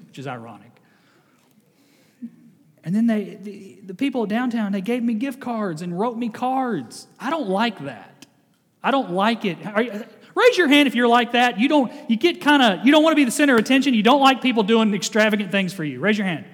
which 0.05 0.19
is 0.19 0.27
ironic. 0.27 0.71
And 2.83 2.95
then 2.95 3.07
they, 3.07 3.37
the, 3.41 3.79
the 3.85 3.93
people 3.93 4.25
downtown, 4.25 4.71
they 4.71 4.81
gave 4.81 5.03
me 5.03 5.13
gift 5.13 5.39
cards 5.39 5.81
and 5.81 5.97
wrote 5.97 6.17
me 6.17 6.29
cards. 6.29 7.07
I 7.19 7.29
don't 7.29 7.49
like 7.49 7.79
that. 7.83 8.25
I 8.81 8.91
don't 8.91 9.11
like 9.11 9.43
it. 9.43 9.57
You, 9.59 10.05
raise 10.35 10.57
your 10.57 10.67
hand 10.67 10.87
if 10.87 10.95
you're 10.95 11.07
like 11.07 11.33
that. 11.33 11.59
You 11.59 11.67
don't, 11.67 11.91
you 12.09 12.15
get 12.15 12.41
kind 12.41 12.61
of, 12.61 12.85
you 12.85 12.91
don't 12.91 13.03
want 13.03 13.11
to 13.11 13.17
be 13.17 13.25
the 13.25 13.31
center 13.31 13.55
of 13.55 13.59
attention. 13.59 13.93
You 13.93 14.03
don't 14.03 14.21
like 14.21 14.41
people 14.41 14.63
doing 14.63 14.93
extravagant 14.93 15.51
things 15.51 15.73
for 15.73 15.83
you. 15.83 15.99
Raise 15.99 16.17
your 16.17 16.27
hand. 16.27 16.45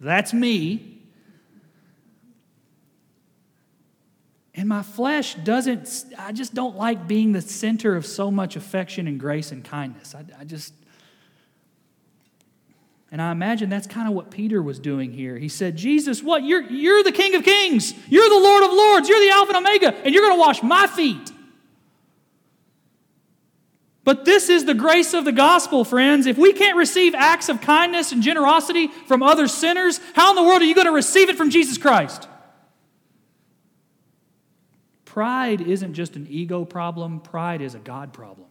That's 0.00 0.32
me. 0.32 0.97
And 4.58 4.68
my 4.68 4.82
flesh 4.82 5.36
doesn't, 5.36 6.06
I 6.18 6.32
just 6.32 6.52
don't 6.52 6.74
like 6.74 7.06
being 7.06 7.30
the 7.30 7.40
center 7.40 7.94
of 7.94 8.04
so 8.04 8.28
much 8.28 8.56
affection 8.56 9.06
and 9.06 9.20
grace 9.20 9.52
and 9.52 9.64
kindness. 9.64 10.16
I, 10.16 10.24
I 10.36 10.42
just, 10.42 10.74
and 13.12 13.22
I 13.22 13.30
imagine 13.30 13.70
that's 13.70 13.86
kind 13.86 14.08
of 14.08 14.14
what 14.14 14.32
Peter 14.32 14.60
was 14.60 14.80
doing 14.80 15.12
here. 15.12 15.38
He 15.38 15.48
said, 15.48 15.76
Jesus, 15.76 16.24
what? 16.24 16.42
You're, 16.42 16.62
you're 16.62 17.04
the 17.04 17.12
King 17.12 17.36
of 17.36 17.44
Kings. 17.44 17.94
You're 18.08 18.28
the 18.28 18.34
Lord 18.34 18.64
of 18.64 18.72
Lords. 18.72 19.08
You're 19.08 19.20
the 19.20 19.30
Alpha 19.30 19.54
and 19.54 19.64
Omega, 19.64 19.94
and 20.04 20.12
you're 20.12 20.24
going 20.24 20.36
to 20.36 20.40
wash 20.40 20.60
my 20.60 20.88
feet. 20.88 21.30
But 24.02 24.24
this 24.24 24.48
is 24.48 24.64
the 24.64 24.74
grace 24.74 25.14
of 25.14 25.24
the 25.24 25.30
gospel, 25.30 25.84
friends. 25.84 26.26
If 26.26 26.36
we 26.36 26.52
can't 26.52 26.76
receive 26.76 27.14
acts 27.14 27.48
of 27.48 27.60
kindness 27.60 28.10
and 28.10 28.24
generosity 28.24 28.88
from 29.06 29.22
other 29.22 29.46
sinners, 29.46 30.00
how 30.14 30.30
in 30.30 30.36
the 30.36 30.42
world 30.42 30.62
are 30.62 30.64
you 30.64 30.74
going 30.74 30.88
to 30.88 30.92
receive 30.92 31.28
it 31.28 31.36
from 31.36 31.50
Jesus 31.50 31.78
Christ? 31.78 32.26
Pride 35.08 35.62
isn't 35.62 35.94
just 35.94 36.16
an 36.16 36.26
ego 36.28 36.66
problem, 36.66 37.20
pride 37.20 37.62
is 37.62 37.74
a 37.74 37.78
God 37.78 38.12
problem. 38.12 38.46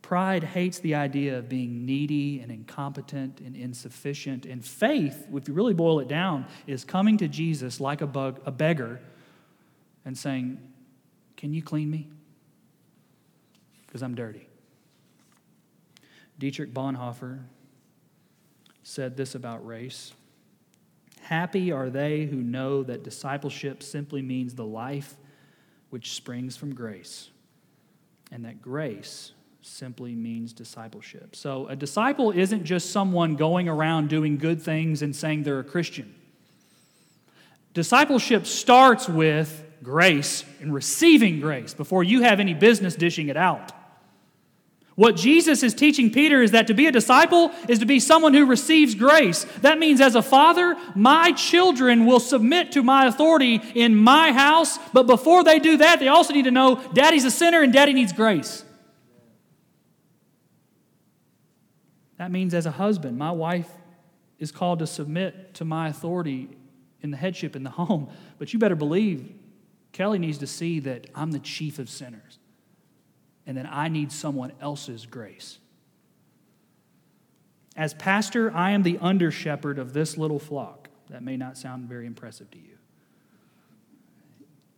Pride 0.00 0.42
hates 0.42 0.78
the 0.78 0.94
idea 0.94 1.36
of 1.38 1.50
being 1.50 1.84
needy 1.84 2.40
and 2.40 2.50
incompetent 2.50 3.40
and 3.40 3.56
insufficient. 3.56 4.46
And 4.46 4.64
faith, 4.64 5.26
if 5.34 5.48
you 5.48 5.52
really 5.52 5.74
boil 5.74 6.00
it 6.00 6.08
down, 6.08 6.46
is 6.66 6.82
coming 6.82 7.18
to 7.18 7.28
Jesus 7.28 7.78
like 7.78 8.00
a, 8.00 8.06
bug, 8.06 8.40
a 8.46 8.50
beggar 8.50 9.00
and 10.06 10.16
saying, 10.16 10.58
Can 11.36 11.52
you 11.52 11.62
clean 11.62 11.90
me? 11.90 12.08
Because 13.86 14.02
I'm 14.02 14.14
dirty. 14.14 14.48
Dietrich 16.38 16.72
Bonhoeffer 16.72 17.40
said 18.82 19.18
this 19.18 19.34
about 19.34 19.66
race 19.66 20.14
Happy 21.24 21.72
are 21.72 21.88
they 21.88 22.26
who 22.26 22.36
know 22.36 22.82
that 22.82 23.02
discipleship 23.02 23.82
simply 23.82 24.20
means 24.20 24.54
the 24.54 24.64
life 24.64 25.16
which 25.88 26.12
springs 26.12 26.54
from 26.54 26.74
grace, 26.74 27.30
and 28.30 28.44
that 28.44 28.60
grace 28.60 29.32
simply 29.62 30.14
means 30.14 30.52
discipleship. 30.52 31.34
So, 31.34 31.66
a 31.68 31.76
disciple 31.76 32.30
isn't 32.30 32.64
just 32.64 32.90
someone 32.90 33.36
going 33.36 33.70
around 33.70 34.10
doing 34.10 34.36
good 34.36 34.60
things 34.60 35.00
and 35.00 35.16
saying 35.16 35.44
they're 35.44 35.60
a 35.60 35.64
Christian. 35.64 36.14
Discipleship 37.72 38.44
starts 38.44 39.08
with 39.08 39.64
grace 39.82 40.44
and 40.60 40.74
receiving 40.74 41.40
grace 41.40 41.72
before 41.72 42.04
you 42.04 42.20
have 42.20 42.38
any 42.38 42.52
business 42.52 42.96
dishing 42.96 43.28
it 43.30 43.36
out. 43.38 43.72
What 44.96 45.16
Jesus 45.16 45.64
is 45.64 45.74
teaching 45.74 46.10
Peter 46.10 46.40
is 46.40 46.52
that 46.52 46.68
to 46.68 46.74
be 46.74 46.86
a 46.86 46.92
disciple 46.92 47.50
is 47.68 47.80
to 47.80 47.86
be 47.86 47.98
someone 47.98 48.32
who 48.32 48.46
receives 48.46 48.94
grace. 48.94 49.44
That 49.60 49.78
means, 49.78 50.00
as 50.00 50.14
a 50.14 50.22
father, 50.22 50.76
my 50.94 51.32
children 51.32 52.06
will 52.06 52.20
submit 52.20 52.72
to 52.72 52.82
my 52.82 53.06
authority 53.06 53.60
in 53.74 53.96
my 53.96 54.32
house, 54.32 54.78
but 54.92 55.08
before 55.08 55.42
they 55.42 55.58
do 55.58 55.78
that, 55.78 55.98
they 55.98 56.06
also 56.06 56.32
need 56.32 56.44
to 56.44 56.52
know 56.52 56.80
daddy's 56.92 57.24
a 57.24 57.30
sinner 57.30 57.62
and 57.62 57.72
daddy 57.72 57.92
needs 57.92 58.12
grace. 58.12 58.64
That 62.18 62.30
means, 62.30 62.54
as 62.54 62.66
a 62.66 62.70
husband, 62.70 63.18
my 63.18 63.32
wife 63.32 63.70
is 64.38 64.52
called 64.52 64.78
to 64.78 64.86
submit 64.86 65.54
to 65.54 65.64
my 65.64 65.88
authority 65.88 66.48
in 67.00 67.10
the 67.10 67.16
headship 67.16 67.56
in 67.56 67.64
the 67.64 67.70
home. 67.70 68.08
But 68.38 68.52
you 68.52 68.60
better 68.60 68.76
believe 68.76 69.28
Kelly 69.90 70.20
needs 70.20 70.38
to 70.38 70.46
see 70.46 70.78
that 70.80 71.08
I'm 71.16 71.32
the 71.32 71.40
chief 71.40 71.80
of 71.80 71.90
sinners 71.90 72.38
and 73.46 73.56
then 73.56 73.68
I 73.70 73.88
need 73.88 74.10
someone 74.12 74.52
else's 74.60 75.06
grace. 75.06 75.58
As 77.76 77.92
pastor, 77.94 78.52
I 78.54 78.70
am 78.70 78.82
the 78.82 78.98
under 79.00 79.30
shepherd 79.30 79.78
of 79.78 79.92
this 79.92 80.16
little 80.16 80.38
flock. 80.38 80.88
That 81.10 81.22
may 81.22 81.36
not 81.36 81.58
sound 81.58 81.88
very 81.88 82.06
impressive 82.06 82.50
to 82.52 82.58
you. 82.58 82.78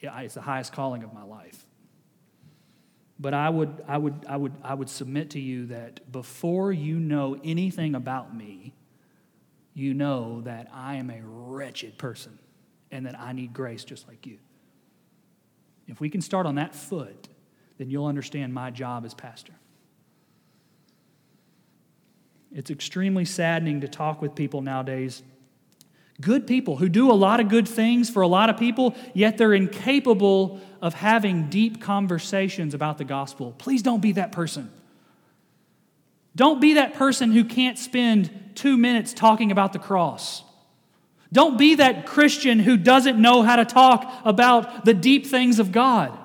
It's 0.01 0.35
the 0.35 0.41
highest 0.41 0.73
calling 0.73 1.03
of 1.03 1.13
my 1.13 1.23
life. 1.23 1.65
But 3.19 3.33
I 3.33 3.49
would, 3.49 3.83
I, 3.89 3.99
would, 3.99 4.27
I, 4.29 4.37
would, 4.37 4.53
I 4.63 4.75
would 4.75 4.91
submit 4.91 5.31
to 5.31 5.41
you 5.41 5.67
that 5.67 6.11
before 6.13 6.71
you 6.71 6.99
know 6.99 7.39
anything 7.43 7.95
about 7.95 8.37
me, 8.37 8.75
you 9.75 9.95
know 9.95 10.43
that 10.43 10.69
I 10.73 10.97
am 10.97 11.11
a 11.11 11.21
wretched 11.23 11.99
person 11.99 12.39
and 12.91 13.07
that 13.07 13.19
I 13.19 13.33
need 13.33 13.53
grace 13.53 13.85
just 13.85 14.07
like 14.07 14.27
you. 14.27 14.39
If 15.87 16.01
we 16.01 16.11
can 16.11 16.21
start 16.21 16.47
on 16.47 16.57
that 16.57 16.75
foot, 16.75 17.29
then 17.79 17.91
you'll 17.91 18.07
understand 18.07 18.55
my 18.55 18.71
job 18.71 19.05
as 19.05 19.15
pastor. 19.15 19.53
It's 22.53 22.71
extremely 22.71 23.25
saddening 23.25 23.83
to 23.83 23.89
talk 23.89 24.23
with 24.23 24.35
people 24.35 24.63
nowadays. 24.63 25.23
Good 26.21 26.47
people 26.47 26.77
who 26.77 26.89
do 26.89 27.11
a 27.11 27.15
lot 27.15 27.41
of 27.41 27.49
good 27.49 27.69
things 27.69 28.09
for 28.09 28.23
a 28.23 28.27
lot 28.27 28.49
of 28.49 28.57
people, 28.57 28.95
yet 29.13 29.37
they're 29.37 29.53
incapable 29.53 30.61
of 30.81 30.95
having 30.95 31.51
deep 31.51 31.83
conversations 31.83 32.73
about 32.73 32.97
the 32.97 33.05
gospel. 33.05 33.55
Please 33.59 33.83
don't 33.83 34.01
be 34.01 34.13
that 34.13 34.33
person. 34.33 34.71
Don't 36.35 36.61
be 36.61 36.75
that 36.75 36.95
person 36.95 37.33
who 37.33 37.45
can't 37.45 37.79
spend 37.79 38.53
two 38.55 38.79
minutes 38.79 39.13
talking 39.13 39.53
about 39.53 39.75
the 39.75 39.79
cross. 39.79 40.43
Don't 41.33 41.59
be 41.59 41.75
that 41.75 42.07
Christian 42.07 42.61
who 42.61 42.77
doesn't 42.77 43.21
know 43.21 43.43
how 43.43 43.57
to 43.57 43.65
talk 43.65 44.11
about 44.25 44.85
the 44.87 44.95
deep 44.95 45.27
things 45.27 45.59
of 45.59 45.73
God. 45.73 46.17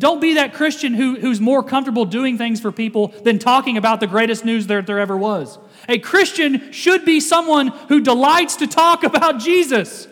Don't 0.00 0.18
be 0.18 0.34
that 0.34 0.54
Christian 0.54 0.94
who, 0.94 1.20
who's 1.20 1.42
more 1.42 1.62
comfortable 1.62 2.06
doing 2.06 2.38
things 2.38 2.58
for 2.58 2.72
people 2.72 3.08
than 3.22 3.38
talking 3.38 3.76
about 3.76 4.00
the 4.00 4.06
greatest 4.06 4.46
news 4.46 4.66
there, 4.66 4.80
there 4.80 4.98
ever 4.98 5.14
was. 5.14 5.58
A 5.90 5.98
Christian 5.98 6.72
should 6.72 7.04
be 7.04 7.20
someone 7.20 7.66
who 7.66 8.00
delights 8.00 8.56
to 8.56 8.66
talk 8.66 9.04
about 9.04 9.40
Jesus. 9.40 10.08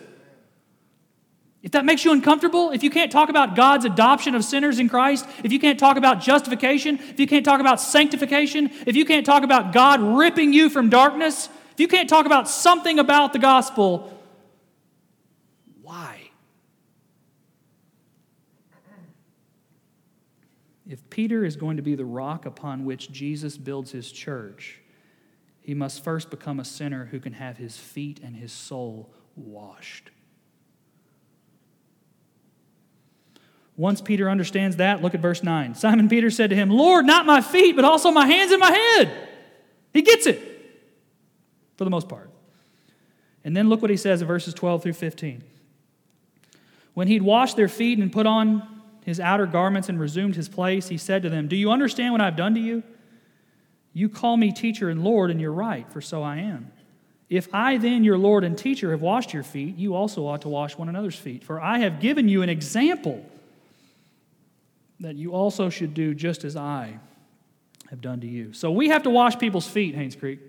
If 1.63 1.71
that 1.71 1.85
makes 1.85 2.05
you 2.05 2.11
uncomfortable, 2.11 2.69
if 2.69 2.83
you 2.83 2.91
can't 2.91 3.11
talk 3.11 3.29
about 3.29 3.55
God's 3.55 3.83
adoption 3.83 4.35
of 4.35 4.45
sinners 4.45 4.77
in 4.77 4.89
Christ, 4.89 5.25
if 5.43 5.51
you 5.51 5.59
can't 5.59 5.79
talk 5.79 5.97
about 5.97 6.21
justification, 6.21 6.99
if 6.99 7.19
you 7.19 7.25
can't 7.25 7.43
talk 7.43 7.59
about 7.59 7.81
sanctification, 7.81 8.69
if 8.85 8.95
you 8.95 9.05
can't 9.05 9.25
talk 9.25 9.41
about 9.41 9.73
God 9.73 10.01
ripping 10.01 10.53
you 10.53 10.69
from 10.69 10.91
darkness, 10.91 11.49
if 11.71 11.79
you 11.79 11.87
can't 11.87 12.07
talk 12.07 12.27
about 12.27 12.47
something 12.47 12.99
about 12.99 13.33
the 13.33 13.39
gospel, 13.39 14.15
why? 15.81 16.29
If 20.89 21.07
Peter 21.19 21.43
is 21.43 21.57
going 21.57 21.75
to 21.75 21.83
be 21.83 21.95
the 21.95 22.05
rock 22.05 22.45
upon 22.45 22.85
which 22.85 23.11
Jesus 23.11 23.57
builds 23.57 23.91
his 23.91 24.09
church, 24.09 24.79
he 25.59 25.73
must 25.73 26.01
first 26.01 26.29
become 26.29 26.61
a 26.61 26.63
sinner 26.63 27.09
who 27.11 27.19
can 27.19 27.33
have 27.33 27.57
his 27.57 27.75
feet 27.75 28.21
and 28.23 28.37
his 28.37 28.53
soul 28.53 29.11
washed. 29.35 30.11
Once 33.75 33.99
Peter 33.99 34.29
understands 34.29 34.77
that, 34.77 35.01
look 35.01 35.13
at 35.13 35.19
verse 35.19 35.43
9. 35.43 35.75
Simon 35.75 36.07
Peter 36.07 36.29
said 36.29 36.51
to 36.51 36.55
him, 36.55 36.69
Lord, 36.69 37.05
not 37.05 37.25
my 37.25 37.41
feet, 37.41 37.75
but 37.75 37.83
also 37.83 38.11
my 38.11 38.25
hands 38.25 38.53
and 38.53 38.61
my 38.61 38.71
head. 38.71 39.27
He 39.91 40.01
gets 40.01 40.25
it 40.25 40.39
for 41.75 41.83
the 41.83 41.89
most 41.89 42.07
part. 42.07 42.29
And 43.43 43.57
then 43.57 43.67
look 43.67 43.81
what 43.81 43.91
he 43.91 43.97
says 43.97 44.21
in 44.21 44.27
verses 44.29 44.53
12 44.53 44.83
through 44.83 44.93
15. 44.93 45.43
When 46.93 47.09
he'd 47.09 47.23
washed 47.23 47.57
their 47.57 47.67
feet 47.67 47.99
and 47.99 48.09
put 48.09 48.25
on 48.25 48.78
his 49.09 49.19
outer 49.19 49.45
garments 49.45 49.89
and 49.89 49.99
resumed 49.99 50.35
his 50.35 50.47
place, 50.47 50.87
he 50.87 50.97
said 50.97 51.23
to 51.23 51.29
them, 51.29 51.47
Do 51.47 51.55
you 51.55 51.71
understand 51.71 52.13
what 52.13 52.21
I've 52.21 52.35
done 52.35 52.53
to 52.55 52.61
you? 52.61 52.83
You 53.91 54.07
call 54.07 54.37
me 54.37 54.51
teacher 54.51 54.89
and 54.89 55.03
Lord, 55.03 55.31
and 55.31 55.41
you're 55.41 55.51
right, 55.51 55.91
for 55.91 55.99
so 55.99 56.23
I 56.23 56.37
am. 56.37 56.71
If 57.29 57.47
I 57.53 57.77
then, 57.77 58.03
your 58.03 58.17
Lord 58.17 58.43
and 58.43 58.57
teacher, 58.57 58.91
have 58.91 59.01
washed 59.01 59.33
your 59.33 59.43
feet, 59.43 59.77
you 59.77 59.95
also 59.95 60.25
ought 60.25 60.41
to 60.43 60.49
wash 60.49 60.77
one 60.77 60.89
another's 60.89 61.15
feet. 61.15 61.43
For 61.43 61.61
I 61.61 61.79
have 61.79 61.99
given 61.99 62.29
you 62.29 62.41
an 62.41 62.49
example 62.49 63.23
that 64.99 65.15
you 65.15 65.33
also 65.33 65.69
should 65.69 65.93
do 65.93 66.13
just 66.13 66.43
as 66.43 66.55
I 66.55 66.99
have 67.89 68.01
done 68.01 68.21
to 68.21 68.27
you. 68.27 68.53
So 68.53 68.71
we 68.71 68.89
have 68.89 69.03
to 69.03 69.09
wash 69.09 69.37
people's 69.37 69.67
feet, 69.67 69.95
Haynes 69.95 70.15
Creek. 70.15 70.39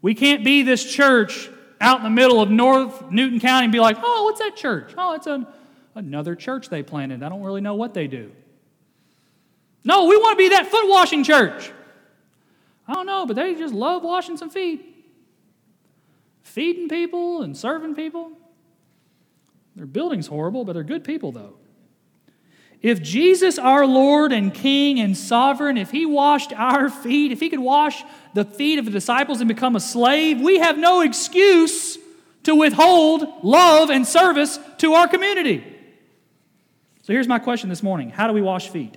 We 0.00 0.14
can't 0.14 0.44
be 0.44 0.62
this 0.62 0.84
church 0.84 1.50
out 1.80 1.98
in 1.98 2.04
the 2.04 2.10
middle 2.10 2.40
of 2.40 2.50
North 2.50 3.10
Newton 3.10 3.40
County 3.40 3.64
and 3.64 3.72
be 3.72 3.80
like, 3.80 3.96
oh, 4.02 4.24
what's 4.24 4.40
that 4.40 4.56
church? 4.56 4.92
Oh, 4.96 5.14
it's 5.14 5.26
a, 5.26 5.46
another 5.94 6.34
church 6.34 6.68
they 6.68 6.82
planted. 6.82 7.22
I 7.22 7.28
don't 7.28 7.42
really 7.42 7.60
know 7.60 7.74
what 7.74 7.94
they 7.94 8.06
do. 8.06 8.32
No, 9.84 10.06
we 10.06 10.16
want 10.16 10.38
to 10.38 10.42
be 10.42 10.48
that 10.50 10.66
foot 10.66 10.88
washing 10.88 11.24
church. 11.24 11.70
I 12.86 12.94
don't 12.94 13.06
know, 13.06 13.26
but 13.26 13.36
they 13.36 13.54
just 13.54 13.74
love 13.74 14.02
washing 14.02 14.36
some 14.36 14.50
feet, 14.50 15.04
feeding 16.42 16.88
people 16.88 17.42
and 17.42 17.56
serving 17.56 17.94
people. 17.94 18.32
Their 19.76 19.86
building's 19.86 20.26
horrible, 20.26 20.64
but 20.64 20.72
they're 20.72 20.82
good 20.82 21.04
people, 21.04 21.30
though. 21.30 21.54
If 22.80 23.02
Jesus, 23.02 23.58
our 23.58 23.86
Lord 23.86 24.32
and 24.32 24.54
King 24.54 25.00
and 25.00 25.16
Sovereign, 25.16 25.76
if 25.76 25.90
He 25.90 26.06
washed 26.06 26.52
our 26.52 26.88
feet, 26.88 27.32
if 27.32 27.40
He 27.40 27.50
could 27.50 27.58
wash 27.58 28.04
the 28.34 28.44
feet 28.44 28.78
of 28.78 28.84
the 28.84 28.90
disciples 28.90 29.40
and 29.40 29.48
become 29.48 29.74
a 29.74 29.80
slave, 29.80 30.40
we 30.40 30.58
have 30.58 30.78
no 30.78 31.00
excuse 31.00 31.98
to 32.44 32.54
withhold 32.54 33.44
love 33.44 33.90
and 33.90 34.06
service 34.06 34.58
to 34.78 34.94
our 34.94 35.08
community. 35.08 35.64
So 37.02 37.12
here's 37.12 37.26
my 37.26 37.38
question 37.38 37.68
this 37.68 37.82
morning 37.82 38.10
How 38.10 38.28
do 38.28 38.32
we 38.32 38.42
wash 38.42 38.68
feet? 38.68 38.96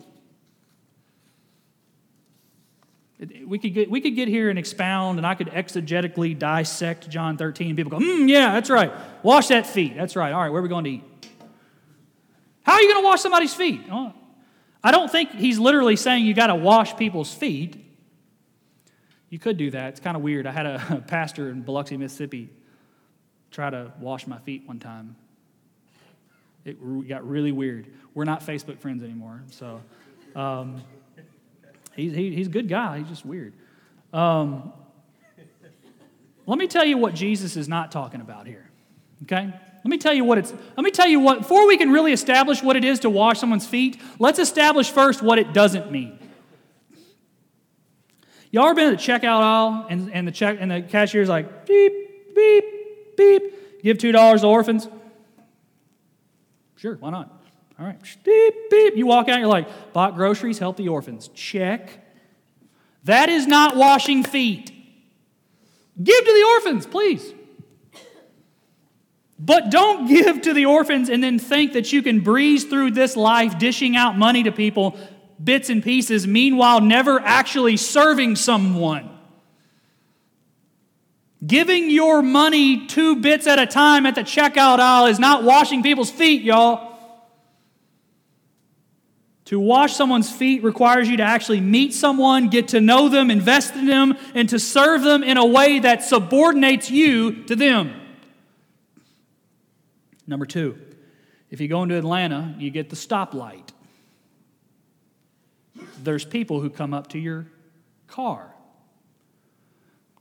We 3.45 3.59
could, 3.59 3.73
get, 3.73 3.91
we 3.91 4.01
could 4.01 4.15
get 4.15 4.27
here 4.27 4.49
and 4.49 4.57
expound, 4.57 5.19
and 5.19 5.27
I 5.27 5.35
could 5.35 5.47
exegetically 5.47 6.37
dissect 6.37 7.07
John 7.07 7.37
13. 7.37 7.75
People 7.75 7.91
go, 7.91 7.99
hmm, 7.99 8.27
yeah, 8.27 8.53
that's 8.53 8.69
right. 8.71 8.91
Wash 9.21 9.49
that 9.49 9.67
feet. 9.67 9.95
That's 9.95 10.15
right. 10.15 10.33
All 10.33 10.41
right, 10.41 10.49
where 10.49 10.59
are 10.59 10.63
we 10.63 10.69
going 10.69 10.85
to 10.85 10.89
eat? 10.89 11.03
How 12.63 12.73
are 12.73 12.81
you 12.81 12.91
going 12.91 13.03
to 13.03 13.07
wash 13.07 13.21
somebody's 13.21 13.53
feet? 13.53 13.81
Oh, 13.91 14.13
I 14.83 14.91
don't 14.91 15.11
think 15.11 15.31
he's 15.31 15.59
literally 15.59 15.95
saying 15.95 16.25
you 16.25 16.33
got 16.33 16.47
to 16.47 16.55
wash 16.55 16.95
people's 16.95 17.33
feet. 17.33 17.77
You 19.29 19.39
could 19.39 19.57
do 19.57 19.71
that. 19.71 19.89
It's 19.89 19.99
kind 19.99 20.17
of 20.17 20.23
weird. 20.23 20.45
I 20.45 20.51
had 20.51 20.65
a 20.65 21.03
pastor 21.07 21.49
in 21.49 21.61
Biloxi, 21.61 21.97
Mississippi, 21.97 22.49
try 23.49 23.69
to 23.69 23.91
wash 23.99 24.27
my 24.27 24.39
feet 24.39 24.67
one 24.67 24.79
time. 24.79 25.15
It 26.65 26.77
got 27.07 27.27
really 27.27 27.51
weird. 27.51 27.87
We're 28.13 28.25
not 28.25 28.41
Facebook 28.41 28.79
friends 28.79 29.03
anymore, 29.03 29.41
so. 29.49 29.81
Um, 30.35 30.81
He's, 31.95 32.13
he, 32.13 32.33
he's 32.33 32.47
a 32.47 32.51
good 32.51 32.69
guy, 32.69 32.99
he's 32.99 33.07
just 33.07 33.25
weird. 33.25 33.53
Um, 34.13 34.71
let 36.45 36.57
me 36.57 36.67
tell 36.67 36.85
you 36.85 36.97
what 36.97 37.13
Jesus 37.13 37.57
is 37.57 37.67
not 37.67 37.91
talking 37.91 38.21
about 38.21 38.47
here, 38.47 38.69
okay? 39.23 39.53
Let 39.83 39.89
me 39.89 39.97
tell 39.97 40.13
you 40.13 40.23
what 40.23 40.37
it's, 40.37 40.53
let 40.77 40.83
me 40.83 40.91
tell 40.91 41.07
you 41.07 41.19
what, 41.19 41.39
before 41.39 41.67
we 41.67 41.77
can 41.77 41.91
really 41.91 42.13
establish 42.13 42.61
what 42.61 42.75
it 42.75 42.85
is 42.85 42.99
to 42.99 43.09
wash 43.09 43.39
someone's 43.39 43.65
feet, 43.65 43.99
let's 44.19 44.37
establish 44.37 44.91
first 44.91 45.21
what 45.23 45.39
it 45.39 45.53
doesn't 45.53 45.91
mean. 45.91 46.19
Y'all 48.51 48.65
ever 48.65 48.75
been 48.75 48.93
at 48.93 48.99
the 48.99 49.03
checkout 49.03 49.41
aisle 49.41 49.87
and, 49.89 50.11
and 50.13 50.27
the 50.27 50.31
check 50.31 50.57
and 50.59 50.69
the 50.69 50.81
cashier's 50.81 51.29
like, 51.29 51.65
beep, 51.65 52.35
beep, 52.35 52.63
beep, 53.17 53.81
give 53.81 53.97
two 53.97 54.11
dollars 54.11 54.41
to 54.41 54.47
orphans? 54.47 54.87
Sure, 56.75 56.95
why 56.95 57.09
not? 57.09 57.43
All 57.79 57.85
right, 57.85 57.97
beep, 58.23 58.53
beep. 58.69 58.95
You 58.95 59.07
walk 59.07 59.29
out, 59.29 59.39
you're 59.39 59.47
like, 59.47 59.93
bought 59.93 60.15
groceries, 60.15 60.59
help 60.59 60.77
the 60.77 60.89
orphans. 60.89 61.29
Check. 61.33 62.05
That 63.05 63.29
is 63.29 63.47
not 63.47 63.75
washing 63.75 64.23
feet. 64.23 64.71
Give 66.01 66.19
to 66.19 66.31
the 66.31 66.47
orphans, 66.55 66.85
please. 66.85 67.33
But 69.43 69.71
don't 69.71 70.07
give 70.07 70.43
to 70.43 70.53
the 70.53 70.67
orphans 70.67 71.09
and 71.09 71.23
then 71.23 71.39
think 71.39 71.73
that 71.73 71.91
you 71.91 72.03
can 72.03 72.19
breeze 72.19 72.65
through 72.65 72.91
this 72.91 73.17
life 73.17 73.57
dishing 73.57 73.95
out 73.95 74.15
money 74.15 74.43
to 74.43 74.51
people, 74.51 74.97
bits 75.43 75.71
and 75.71 75.83
pieces, 75.83 76.27
meanwhile, 76.27 76.79
never 76.79 77.19
actually 77.19 77.77
serving 77.77 78.35
someone. 78.35 79.09
Giving 81.45 81.89
your 81.89 82.21
money 82.21 82.85
two 82.85 83.15
bits 83.15 83.47
at 83.47 83.57
a 83.57 83.65
time 83.65 84.05
at 84.05 84.13
the 84.13 84.21
checkout 84.21 84.77
aisle 84.77 85.07
is 85.07 85.17
not 85.17 85.43
washing 85.43 85.81
people's 85.81 86.11
feet, 86.11 86.43
y'all. 86.43 86.91
To 89.45 89.59
wash 89.59 89.95
someone's 89.95 90.31
feet 90.31 90.63
requires 90.63 91.09
you 91.09 91.17
to 91.17 91.23
actually 91.23 91.61
meet 91.61 91.95
someone, 91.95 92.49
get 92.49 92.69
to 92.69 92.79
know 92.79 93.09
them, 93.09 93.31
invest 93.31 93.73
in 93.73 93.87
them, 93.87 94.15
and 94.35 94.47
to 94.49 94.59
serve 94.59 95.01
them 95.01 95.23
in 95.23 95.37
a 95.37 95.45
way 95.45 95.79
that 95.79 96.03
subordinates 96.03 96.91
you 96.91 97.43
to 97.45 97.55
them. 97.55 98.00
Number 100.27 100.45
two, 100.45 100.77
if 101.49 101.59
you 101.59 101.67
go 101.67 101.83
into 101.83 101.97
Atlanta, 101.97 102.55
you 102.57 102.69
get 102.69 102.89
the 102.89 102.95
stoplight. 102.95 103.69
There's 106.03 106.25
people 106.25 106.61
who 106.61 106.69
come 106.69 106.93
up 106.93 107.09
to 107.09 107.19
your 107.19 107.47
car. 108.07 108.53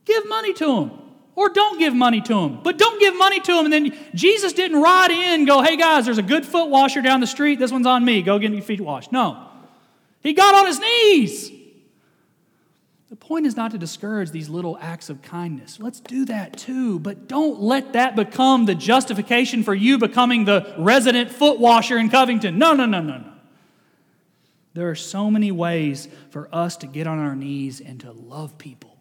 Give 0.04 0.28
money 0.28 0.52
to 0.54 0.66
them. 0.66 0.90
Or 1.36 1.48
don't 1.48 1.78
give 1.78 1.94
money 1.94 2.20
to 2.20 2.34
them. 2.34 2.60
But 2.62 2.76
don't 2.76 3.00
give 3.00 3.16
money 3.16 3.40
to 3.40 3.52
them. 3.52 3.64
And 3.64 3.72
then 3.72 3.96
Jesus 4.14 4.52
didn't 4.52 4.82
ride 4.82 5.10
in 5.10 5.44
go, 5.44 5.62
hey 5.62 5.76
guys, 5.76 6.04
there's 6.04 6.18
a 6.18 6.22
good 6.22 6.44
foot 6.44 6.68
washer 6.68 7.00
down 7.00 7.20
the 7.20 7.26
street. 7.26 7.58
This 7.58 7.72
one's 7.72 7.86
on 7.86 8.04
me. 8.04 8.22
Go 8.22 8.38
get 8.38 8.52
your 8.52 8.62
feet 8.62 8.80
washed. 8.80 9.12
No. 9.12 9.46
He 10.22 10.32
got 10.32 10.54
on 10.54 10.66
his 10.66 10.80
knees. 10.80 11.50
Point 13.30 13.46
is 13.46 13.56
not 13.56 13.70
to 13.70 13.78
discourage 13.78 14.32
these 14.32 14.48
little 14.48 14.76
acts 14.80 15.08
of 15.08 15.22
kindness. 15.22 15.78
Let's 15.78 16.00
do 16.00 16.24
that 16.24 16.56
too, 16.56 16.98
but 16.98 17.28
don't 17.28 17.60
let 17.60 17.92
that 17.92 18.16
become 18.16 18.66
the 18.66 18.74
justification 18.74 19.62
for 19.62 19.72
you 19.72 19.98
becoming 19.98 20.46
the 20.46 20.74
resident 20.76 21.30
foot 21.30 21.60
washer 21.60 21.96
in 21.96 22.10
Covington. 22.10 22.58
No, 22.58 22.72
no, 22.72 22.86
no, 22.86 23.00
no, 23.00 23.18
no. 23.18 23.32
There 24.74 24.90
are 24.90 24.96
so 24.96 25.30
many 25.30 25.52
ways 25.52 26.08
for 26.30 26.48
us 26.52 26.76
to 26.78 26.88
get 26.88 27.06
on 27.06 27.20
our 27.20 27.36
knees 27.36 27.80
and 27.80 28.00
to 28.00 28.10
love 28.10 28.58
people. 28.58 28.98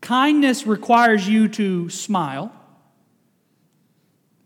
Kindness 0.00 0.68
requires 0.68 1.28
you 1.28 1.48
to 1.48 1.88
smile, 1.88 2.54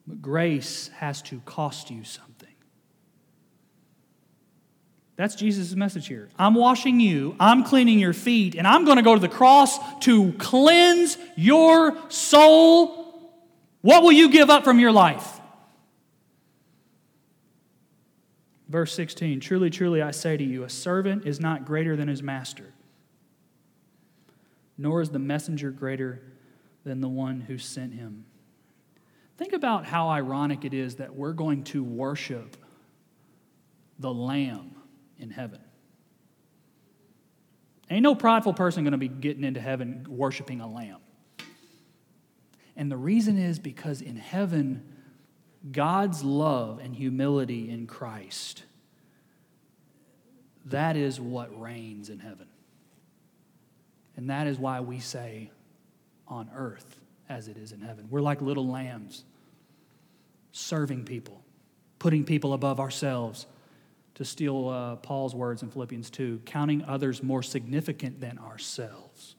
but 0.07 0.23
grace 0.23 0.89
has 0.97 1.21
to 1.25 1.41
cost 1.41 1.91
you 1.91 2.03
something. 2.03 2.28
That's 5.19 5.35
Jesus' 5.35 5.75
message 5.75 6.07
here. 6.07 6.29
I'm 6.39 6.55
washing 6.55 7.01
you, 7.01 7.35
I'm 7.41 7.65
cleaning 7.65 7.99
your 7.99 8.13
feet, 8.13 8.55
and 8.55 8.69
I'm 8.69 8.85
going 8.85 8.99
to 8.99 9.03
go 9.03 9.15
to 9.15 9.21
the 9.21 9.29
cross 9.29 9.77
to 10.05 10.33
cleanse 10.35 11.19
your 11.37 11.99
soul. 12.09 13.35
What 13.81 14.05
will 14.05 14.13
you 14.13 14.31
give 14.31 14.49
up 14.49 14.63
from 14.63 14.79
your 14.79 14.93
life? 14.93 15.41
Verse 18.69 18.93
16 18.93 19.41
Truly, 19.41 19.71
truly, 19.71 20.03
I 20.03 20.13
say 20.13 20.37
to 20.37 20.45
you, 20.45 20.63
a 20.63 20.71
servant 20.71 21.27
is 21.27 21.41
not 21.41 21.65
greater 21.65 21.97
than 21.97 22.07
his 22.07 22.23
master, 22.23 22.73
nor 24.79 25.03
is 25.03 25.11
the 25.11 25.19
messenger 25.19 25.73
greater 25.73 26.23
than 26.85 27.01
the 27.01 27.09
one 27.09 27.41
who 27.41 27.59
sent 27.59 27.93
him. 27.93 28.25
Think 29.37 29.53
about 29.53 29.85
how 29.85 30.11
ironic 30.11 30.65
it 30.65 30.75
is 30.75 30.95
that 30.97 31.17
we're 31.17 31.33
going 31.33 31.65
to 31.65 31.83
worship 31.83 32.57
the 33.99 34.15
Lamb 34.15 34.78
in 35.19 35.31
heaven. 35.31 35.61
Ain't 37.91 38.03
no 38.03 38.15
prideful 38.15 38.53
person 38.53 38.85
going 38.85 38.93
to 38.93 38.99
be 38.99 39.09
getting 39.09 39.45
into 39.45 39.61
heaven 39.61 40.07
worshiping 40.09 40.61
a 40.61 40.71
lamb. 40.71 40.99
And 42.77 42.91
the 42.91 42.97
reason 42.97 43.39
is 43.39 43.59
because 43.59 44.01
in 44.01 44.17
heaven, 44.17 44.83
God's 45.73 46.23
love 46.23 46.81
and 46.83 46.95
humility 46.95 47.71
in 47.71 47.87
Christ, 47.87 48.65
that 50.67 50.97
is 50.97 51.21
what 51.21 51.59
reigns 51.61 52.11
in 52.11 52.19
heaven. 52.19 52.47
And 54.17 54.31
that 54.31 54.47
is 54.47 54.59
why 54.59 54.81
we 54.81 55.01
say, 55.01 55.51
on 56.27 56.51
earth 56.55 57.01
as 57.29 57.49
it 57.49 57.57
is 57.57 57.73
in 57.73 57.81
heaven. 57.81 58.07
We're 58.11 58.21
like 58.21 58.43
little 58.43 58.69
lambs, 58.69 59.25
serving 60.53 61.05
people, 61.05 61.43
putting 61.99 62.25
people 62.25 62.53
above 62.53 62.81
ourselves 62.81 63.47
to 64.19 64.25
steal 64.25 64.69
uh, 64.69 64.97
Paul's 64.97 65.33
words 65.33 65.63
in 65.63 65.71
Philippians 65.71 66.11
2, 66.11 66.43
counting 66.45 66.83
others 66.83 67.23
more 67.23 67.41
significant 67.41 68.21
than 68.21 68.37
ourselves. 68.39 69.37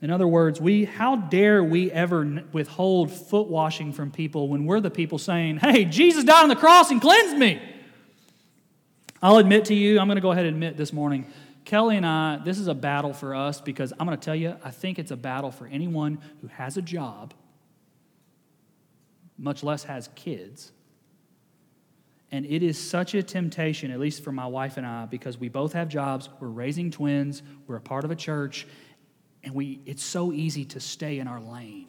In 0.00 0.10
other 0.10 0.26
words, 0.26 0.58
we, 0.58 0.86
how 0.86 1.16
dare 1.16 1.62
we 1.62 1.92
ever 1.92 2.42
withhold 2.50 3.12
foot 3.12 3.48
washing 3.48 3.92
from 3.92 4.10
people 4.10 4.48
when 4.48 4.64
we're 4.64 4.80
the 4.80 4.90
people 4.90 5.18
saying, 5.18 5.58
hey, 5.58 5.84
Jesus 5.84 6.24
died 6.24 6.44
on 6.44 6.48
the 6.48 6.56
cross 6.56 6.90
and 6.90 6.98
cleansed 6.98 7.36
me? 7.36 7.60
I'll 9.22 9.36
admit 9.36 9.66
to 9.66 9.74
you, 9.74 10.00
I'm 10.00 10.06
going 10.06 10.16
to 10.16 10.22
go 10.22 10.32
ahead 10.32 10.46
and 10.46 10.56
admit 10.56 10.78
this 10.78 10.94
morning, 10.94 11.26
Kelly 11.66 11.98
and 11.98 12.06
I, 12.06 12.38
this 12.42 12.58
is 12.58 12.68
a 12.68 12.74
battle 12.74 13.12
for 13.12 13.34
us 13.34 13.60
because 13.60 13.92
I'm 14.00 14.06
going 14.06 14.18
to 14.18 14.24
tell 14.24 14.34
you, 14.34 14.56
I 14.64 14.70
think 14.70 14.98
it's 14.98 15.10
a 15.10 15.16
battle 15.16 15.50
for 15.50 15.66
anyone 15.66 16.20
who 16.40 16.46
has 16.46 16.78
a 16.78 16.82
job, 16.82 17.34
much 19.36 19.62
less 19.62 19.84
has 19.84 20.08
kids 20.14 20.72
and 22.32 22.46
it 22.46 22.62
is 22.62 22.80
such 22.80 23.14
a 23.14 23.22
temptation, 23.22 23.90
at 23.90 24.00
least 24.00 24.24
for 24.24 24.32
my 24.32 24.46
wife 24.46 24.78
and 24.78 24.86
I, 24.86 25.04
because 25.04 25.36
we 25.36 25.50
both 25.50 25.74
have 25.74 25.88
jobs, 25.88 26.30
we're 26.40 26.48
raising 26.48 26.90
twins, 26.90 27.42
we're 27.66 27.76
a 27.76 27.80
part 27.80 28.04
of 28.04 28.10
a 28.10 28.16
church, 28.16 28.66
and 29.44 29.54
we, 29.54 29.80
it's 29.84 30.02
so 30.02 30.32
easy 30.32 30.64
to 30.64 30.80
stay 30.80 31.18
in 31.18 31.28
our 31.28 31.40
lane. 31.40 31.88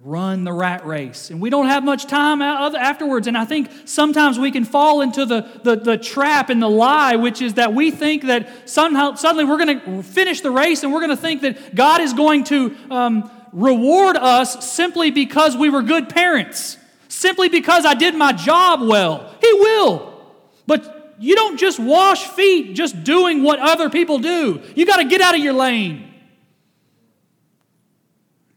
Run 0.00 0.44
the 0.44 0.52
rat 0.52 0.86
race. 0.86 1.30
And 1.30 1.40
we 1.40 1.50
don't 1.50 1.66
have 1.66 1.82
much 1.82 2.06
time 2.06 2.40
afterwards. 2.40 3.26
And 3.26 3.36
I 3.36 3.44
think 3.44 3.68
sometimes 3.84 4.38
we 4.38 4.52
can 4.52 4.64
fall 4.64 5.00
into 5.00 5.26
the, 5.26 5.40
the, 5.64 5.74
the 5.74 5.98
trap 5.98 6.50
and 6.50 6.62
the 6.62 6.70
lie, 6.70 7.16
which 7.16 7.42
is 7.42 7.54
that 7.54 7.74
we 7.74 7.90
think 7.90 8.22
that 8.26 8.70
somehow, 8.70 9.14
suddenly 9.14 9.44
we're 9.44 9.58
going 9.58 9.80
to 9.80 10.02
finish 10.04 10.40
the 10.40 10.52
race 10.52 10.84
and 10.84 10.92
we're 10.92 11.00
going 11.00 11.10
to 11.10 11.16
think 11.16 11.40
that 11.40 11.74
God 11.74 12.00
is 12.00 12.12
going 12.12 12.44
to. 12.44 12.76
Um, 12.90 13.30
reward 13.52 14.16
us 14.16 14.70
simply 14.70 15.10
because 15.10 15.56
we 15.56 15.70
were 15.70 15.82
good 15.82 16.08
parents, 16.08 16.76
simply 17.08 17.48
because 17.48 17.84
I 17.84 17.94
did 17.94 18.14
my 18.14 18.32
job 18.32 18.80
well. 18.82 19.34
He 19.40 19.52
will. 19.54 20.22
But 20.66 21.14
you 21.18 21.34
don't 21.34 21.58
just 21.58 21.80
wash 21.80 22.26
feet 22.26 22.74
just 22.74 23.02
doing 23.04 23.42
what 23.42 23.58
other 23.58 23.90
people 23.90 24.18
do. 24.18 24.62
You 24.74 24.86
got 24.86 24.98
to 24.98 25.04
get 25.04 25.20
out 25.20 25.34
of 25.34 25.40
your 25.40 25.52
lane. 25.52 26.12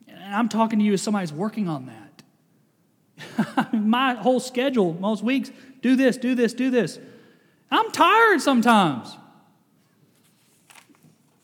And 0.07 0.35
I'm 0.35 0.49
talking 0.49 0.79
to 0.79 0.85
you 0.85 0.93
as 0.93 1.01
somebody 1.01 1.23
who's 1.23 1.33
working 1.33 1.67
on 1.67 1.87
that. 1.87 3.73
my 3.73 4.13
whole 4.15 4.39
schedule, 4.39 4.93
most 4.93 5.23
weeks, 5.23 5.51
do 5.81 5.95
this, 5.95 6.17
do 6.17 6.35
this, 6.35 6.53
do 6.53 6.69
this. 6.69 6.99
I'm 7.69 7.91
tired 7.91 8.41
sometimes. 8.41 9.17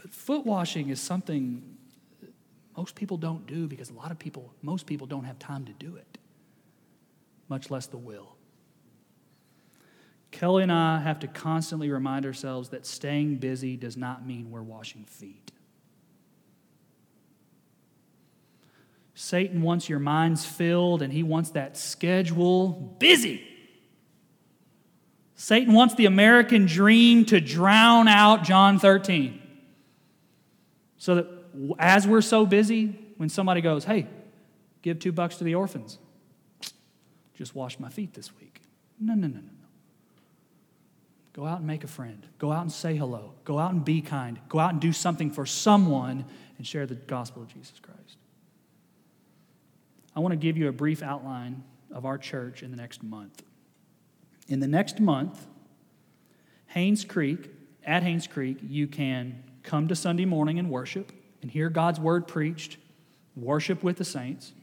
But 0.02 0.12
foot 0.12 0.46
washing 0.46 0.90
is 0.90 1.00
something 1.00 1.64
most 2.78 2.94
people 2.94 3.18
don't 3.18 3.48
do 3.48 3.68
because 3.68 3.90
a 3.90 3.94
lot 3.94 4.12
of 4.12 4.20
people, 4.20 4.54
most 4.62 4.86
people 4.86 5.08
don't 5.08 5.24
have 5.24 5.40
time 5.40 5.66
to 5.66 5.74
do 5.74 5.96
it, 5.96 6.20
much 7.50 7.72
less 7.72 7.88
the 7.88 7.98
will. 7.98 8.36
Kelly 10.30 10.62
and 10.62 10.72
I 10.72 11.00
have 11.00 11.20
to 11.20 11.28
constantly 11.28 11.90
remind 11.90 12.26
ourselves 12.26 12.70
that 12.70 12.86
staying 12.86 13.38
busy 13.38 13.76
does 13.76 13.98
not 13.98 14.26
mean 14.26 14.52
we're 14.52 14.62
washing 14.62 15.06
feet. 15.06 15.52
Satan 19.16 19.64
wants 19.64 19.90
your 19.90 19.98
minds 19.98 20.46
filled 20.46 21.02
and 21.02 21.12
he 21.12 21.24
wants 21.24 21.50
that 21.52 21.76
schedule 21.76 22.96
busy. 23.00 23.42
Satan 25.34 25.74
wants 25.74 25.96
the 25.96 26.06
American 26.06 26.68
dream 26.68 27.26
to 27.26 27.42
drown 27.42 28.08
out 28.08 28.44
John 28.44 28.78
13 28.78 29.42
so 30.98 31.16
that 31.16 31.37
as 31.80 32.08
we're 32.08 32.22
so 32.22 32.46
busy, 32.46 32.98
when 33.18 33.30
somebody 33.30 33.62
goes, 33.62 33.84
hey, 33.84 34.08
give 34.82 35.00
two 35.00 35.12
bucks 35.12 35.38
to 35.38 35.44
the 35.44 35.56
orphans, 35.56 35.98
just 37.36 37.56
wash 37.56 37.80
my 37.80 37.90
feet 37.90 38.14
this 38.14 38.36
week. 38.38 38.62
No, 39.00 39.14
no, 39.14 39.28
no, 39.28 39.40
no. 39.40 39.42
Go 41.34 41.46
out 41.46 41.60
and 41.60 41.68
make 41.68 41.84
a 41.84 41.88
friend. 41.88 42.26
Go 42.40 42.52
out 42.52 42.64
and 42.64 42.72
say 42.72 42.96
hello. 42.96 43.34
Go 43.44 43.60
out 43.60 43.72
and 43.72 43.86
be 43.86 44.02
kind. 44.02 44.40
Go 44.50 44.58
out 44.58 44.72
and 44.72 44.82
do 44.82 44.92
something 44.92 45.30
for 45.30 45.46
someone 45.46 46.26
and 46.58 46.66
share 46.66 46.88
the 46.88 46.96
gospel 46.96 47.44
of 47.44 47.54
Jesus 47.54 47.80
Christ. 47.80 48.18
I 50.16 50.20
want 50.20 50.32
to 50.32 50.38
give 50.38 50.58
you 50.58 50.68
a 50.68 50.72
brief 50.72 51.04
outline 51.04 51.64
of 51.92 52.06
our 52.06 52.18
church 52.18 52.64
in 52.64 52.72
the 52.72 52.78
next 52.78 53.04
month. 53.04 53.44
In 54.48 54.60
the 54.60 54.68
next 54.68 55.00
month, 55.00 55.46
Haynes 56.68 57.06
Creek, 57.06 57.52
at 57.86 58.02
Haynes 58.02 58.26
Creek, 58.26 58.58
you 58.68 58.88
can 58.88 59.44
come 59.62 59.88
to 59.90 59.96
Sunday 59.96 60.26
morning 60.26 60.58
and 60.58 60.72
worship 60.72 61.12
and 61.42 61.52
hear 61.52 61.70
God's 61.70 62.00
word 62.00 62.28
preached, 62.28 62.78
worship 63.36 63.84
with 63.84 63.98
the 63.98 64.06
saints. 64.06 64.54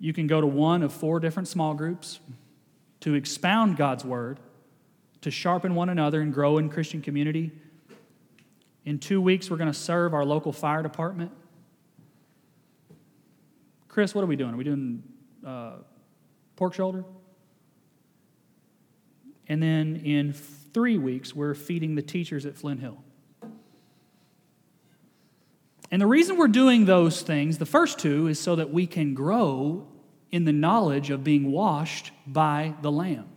You 0.00 0.12
can 0.12 0.26
go 0.26 0.40
to 0.40 0.46
one 0.46 0.82
of 0.82 0.92
four 0.92 1.20
different 1.20 1.48
small 1.48 1.74
groups 1.74 2.20
to 3.00 3.14
expound 3.14 3.76
God's 3.76 4.04
word, 4.04 4.40
to 5.20 5.30
sharpen 5.30 5.74
one 5.74 5.88
another 5.88 6.20
and 6.20 6.32
grow 6.32 6.58
in 6.58 6.68
Christian 6.68 7.02
community. 7.02 7.52
In 8.84 8.98
two 8.98 9.20
weeks, 9.20 9.50
we're 9.50 9.56
going 9.56 9.70
to 9.70 9.78
serve 9.78 10.14
our 10.14 10.24
local 10.24 10.52
fire 10.52 10.82
department. 10.82 11.30
Chris, 13.88 14.14
what 14.14 14.22
are 14.22 14.28
we 14.28 14.36
doing? 14.36 14.54
Are 14.54 14.56
we 14.56 14.64
doing 14.64 15.02
uh, 15.44 15.72
pork 16.56 16.74
shoulder? 16.74 17.04
And 19.48 19.62
then 19.62 19.96
in 20.04 20.32
three 20.32 20.98
weeks, 20.98 21.34
we're 21.34 21.54
feeding 21.54 21.94
the 21.94 22.02
teachers 22.02 22.46
at 22.46 22.56
Flint 22.56 22.80
Hill. 22.80 22.98
And 25.90 26.02
the 26.02 26.06
reason 26.06 26.36
we're 26.36 26.48
doing 26.48 26.84
those 26.84 27.22
things, 27.22 27.58
the 27.58 27.66
first 27.66 27.98
two, 27.98 28.26
is 28.26 28.38
so 28.38 28.56
that 28.56 28.70
we 28.70 28.86
can 28.86 29.14
grow 29.14 29.86
in 30.30 30.44
the 30.44 30.52
knowledge 30.52 31.10
of 31.10 31.24
being 31.24 31.50
washed 31.50 32.12
by 32.26 32.74
the 32.82 32.92
Lamb. 32.92 33.28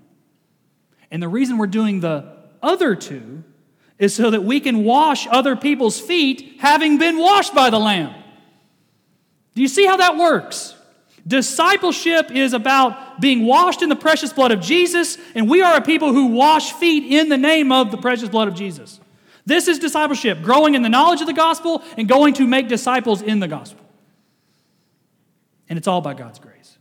And 1.09 1.21
the 1.21 1.29
reason 1.29 1.57
we're 1.57 1.67
doing 1.67 1.99
the 1.99 2.25
other 2.61 2.95
two 2.95 3.43
is 3.97 4.15
so 4.15 4.31
that 4.31 4.43
we 4.43 4.59
can 4.59 4.83
wash 4.83 5.27
other 5.27 5.55
people's 5.55 5.99
feet 5.99 6.55
having 6.59 6.97
been 6.97 7.17
washed 7.17 7.53
by 7.53 7.69
the 7.69 7.79
Lamb. 7.79 8.13
Do 9.53 9.61
you 9.61 9.67
see 9.67 9.85
how 9.85 9.97
that 9.97 10.17
works? 10.17 10.75
Discipleship 11.27 12.31
is 12.31 12.53
about 12.53 13.21
being 13.21 13.45
washed 13.45 13.81
in 13.81 13.89
the 13.89 13.95
precious 13.95 14.33
blood 14.33 14.51
of 14.51 14.61
Jesus, 14.61 15.17
and 15.35 15.49
we 15.49 15.61
are 15.61 15.77
a 15.77 15.81
people 15.81 16.13
who 16.13 16.27
wash 16.27 16.73
feet 16.73 17.11
in 17.13 17.29
the 17.29 17.37
name 17.37 17.71
of 17.71 17.91
the 17.91 17.97
precious 17.97 18.29
blood 18.29 18.47
of 18.47 18.55
Jesus. 18.55 18.99
This 19.51 19.67
is 19.67 19.79
discipleship, 19.79 20.43
growing 20.43 20.75
in 20.75 20.81
the 20.81 20.87
knowledge 20.87 21.19
of 21.19 21.27
the 21.27 21.33
gospel 21.33 21.83
and 21.97 22.07
going 22.07 22.35
to 22.35 22.47
make 22.47 22.69
disciples 22.69 23.21
in 23.21 23.41
the 23.41 23.49
gospel. 23.49 23.85
And 25.67 25.77
it's 25.77 25.89
all 25.89 25.99
by 25.99 26.13
God's 26.13 26.39
grace. 26.39 26.77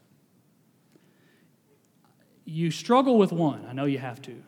You 2.45 2.71
struggle 2.71 3.19
with 3.19 3.33
one, 3.33 3.67
I 3.69 3.73
know 3.73 3.87
you 3.87 3.99
have 3.99 4.23
to. 4.23 4.41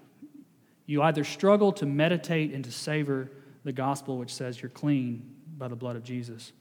You 0.86 1.02
either 1.02 1.24
struggle 1.24 1.72
to 1.72 1.84
meditate 1.84 2.52
and 2.52 2.64
to 2.64 2.70
savor 2.70 3.28
the 3.64 3.72
gospel, 3.72 4.18
which 4.18 4.32
says 4.32 4.62
you're 4.62 4.70
clean 4.70 5.34
by 5.58 5.66
the 5.66 5.74
blood 5.74 5.96
of 5.96 6.04
Jesus, 6.04 6.52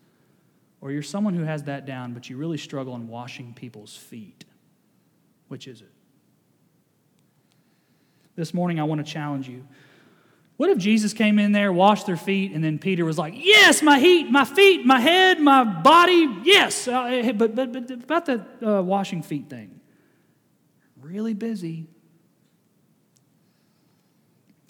or 0.81 0.91
you're 0.91 1.03
someone 1.03 1.35
who 1.35 1.43
has 1.43 1.65
that 1.65 1.85
down, 1.85 2.15
but 2.15 2.27
you 2.27 2.37
really 2.37 2.57
struggle 2.57 2.95
in 2.95 3.07
washing 3.07 3.53
people's 3.53 3.95
feet. 3.95 4.45
Which 5.47 5.67
is 5.67 5.81
it? 5.81 5.91
This 8.35 8.51
morning, 8.51 8.79
I 8.79 8.83
want 8.83 9.05
to 9.05 9.11
challenge 9.11 9.47
you 9.47 9.67
what 10.61 10.69
if 10.69 10.77
Jesus 10.77 11.11
came 11.11 11.39
in 11.39 11.53
there, 11.53 11.73
washed 11.73 12.05
their 12.05 12.15
feet, 12.15 12.51
and 12.51 12.63
then 12.63 12.77
Peter 12.77 13.03
was 13.03 13.17
like, 13.17 13.33
Yes, 13.35 13.81
my 13.81 13.97
heat, 13.97 14.29
my 14.29 14.45
feet, 14.45 14.85
my 14.85 14.99
head, 14.99 15.39
my 15.39 15.63
body, 15.63 16.29
yes. 16.43 16.87
Uh, 16.87 17.01
eh, 17.05 17.31
but, 17.31 17.55
but, 17.55 17.73
but 17.73 17.89
about 17.89 18.27
the 18.27 18.45
uh, 18.61 18.79
washing 18.83 19.23
feet 19.23 19.49
thing, 19.49 19.79
really 21.01 21.33
busy. 21.33 21.87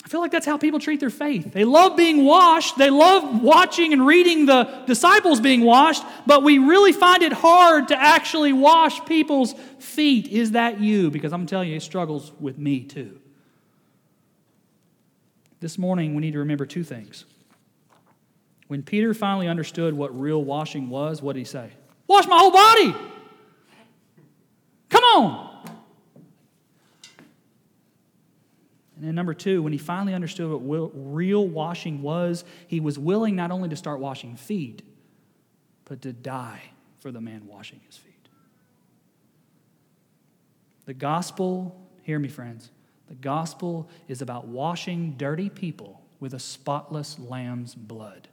I 0.02 0.08
feel 0.08 0.22
like 0.22 0.30
that's 0.30 0.46
how 0.46 0.56
people 0.56 0.80
treat 0.80 0.98
their 0.98 1.10
faith. 1.10 1.52
They 1.52 1.66
love 1.66 1.94
being 1.94 2.24
washed, 2.24 2.78
they 2.78 2.88
love 2.88 3.42
watching 3.42 3.92
and 3.92 4.06
reading 4.06 4.46
the 4.46 4.64
disciples 4.86 5.42
being 5.42 5.60
washed, 5.60 6.04
but 6.24 6.42
we 6.42 6.56
really 6.56 6.92
find 6.92 7.22
it 7.22 7.34
hard 7.34 7.88
to 7.88 8.00
actually 8.00 8.54
wash 8.54 9.04
people's 9.04 9.54
feet. 9.78 10.28
Is 10.28 10.52
that 10.52 10.80
you? 10.80 11.10
Because 11.10 11.34
I'm 11.34 11.44
telling 11.44 11.68
you, 11.68 11.76
it 11.76 11.82
struggles 11.82 12.32
with 12.40 12.56
me 12.56 12.80
too. 12.80 13.21
This 15.62 15.78
morning, 15.78 16.16
we 16.16 16.22
need 16.22 16.32
to 16.32 16.40
remember 16.40 16.66
two 16.66 16.82
things. 16.82 17.24
When 18.66 18.82
Peter 18.82 19.14
finally 19.14 19.46
understood 19.46 19.94
what 19.94 20.20
real 20.20 20.42
washing 20.42 20.90
was, 20.90 21.22
what 21.22 21.34
did 21.34 21.38
he 21.38 21.44
say? 21.44 21.70
Wash 22.08 22.26
my 22.26 22.36
whole 22.36 22.50
body! 22.50 22.92
Come 24.88 25.04
on! 25.04 25.64
And 28.96 29.04
then, 29.04 29.14
number 29.14 29.34
two, 29.34 29.62
when 29.62 29.70
he 29.72 29.78
finally 29.78 30.14
understood 30.14 30.50
what 30.50 30.90
real 30.94 31.46
washing 31.46 32.02
was, 32.02 32.44
he 32.66 32.80
was 32.80 32.98
willing 32.98 33.36
not 33.36 33.52
only 33.52 33.68
to 33.68 33.76
start 33.76 34.00
washing 34.00 34.34
feet, 34.34 34.82
but 35.84 36.02
to 36.02 36.12
die 36.12 36.62
for 36.98 37.12
the 37.12 37.20
man 37.20 37.46
washing 37.46 37.78
his 37.86 37.96
feet. 37.96 38.12
The 40.86 40.94
gospel, 40.94 41.80
hear 42.02 42.18
me, 42.18 42.26
friends, 42.26 42.72
the 43.12 43.16
gospel 43.16 43.90
is 44.08 44.22
about 44.22 44.48
washing 44.48 45.16
dirty 45.18 45.50
people 45.50 46.00
with 46.18 46.32
a 46.32 46.38
spotless 46.38 47.18
lamb's 47.18 47.74
blood. 47.74 48.26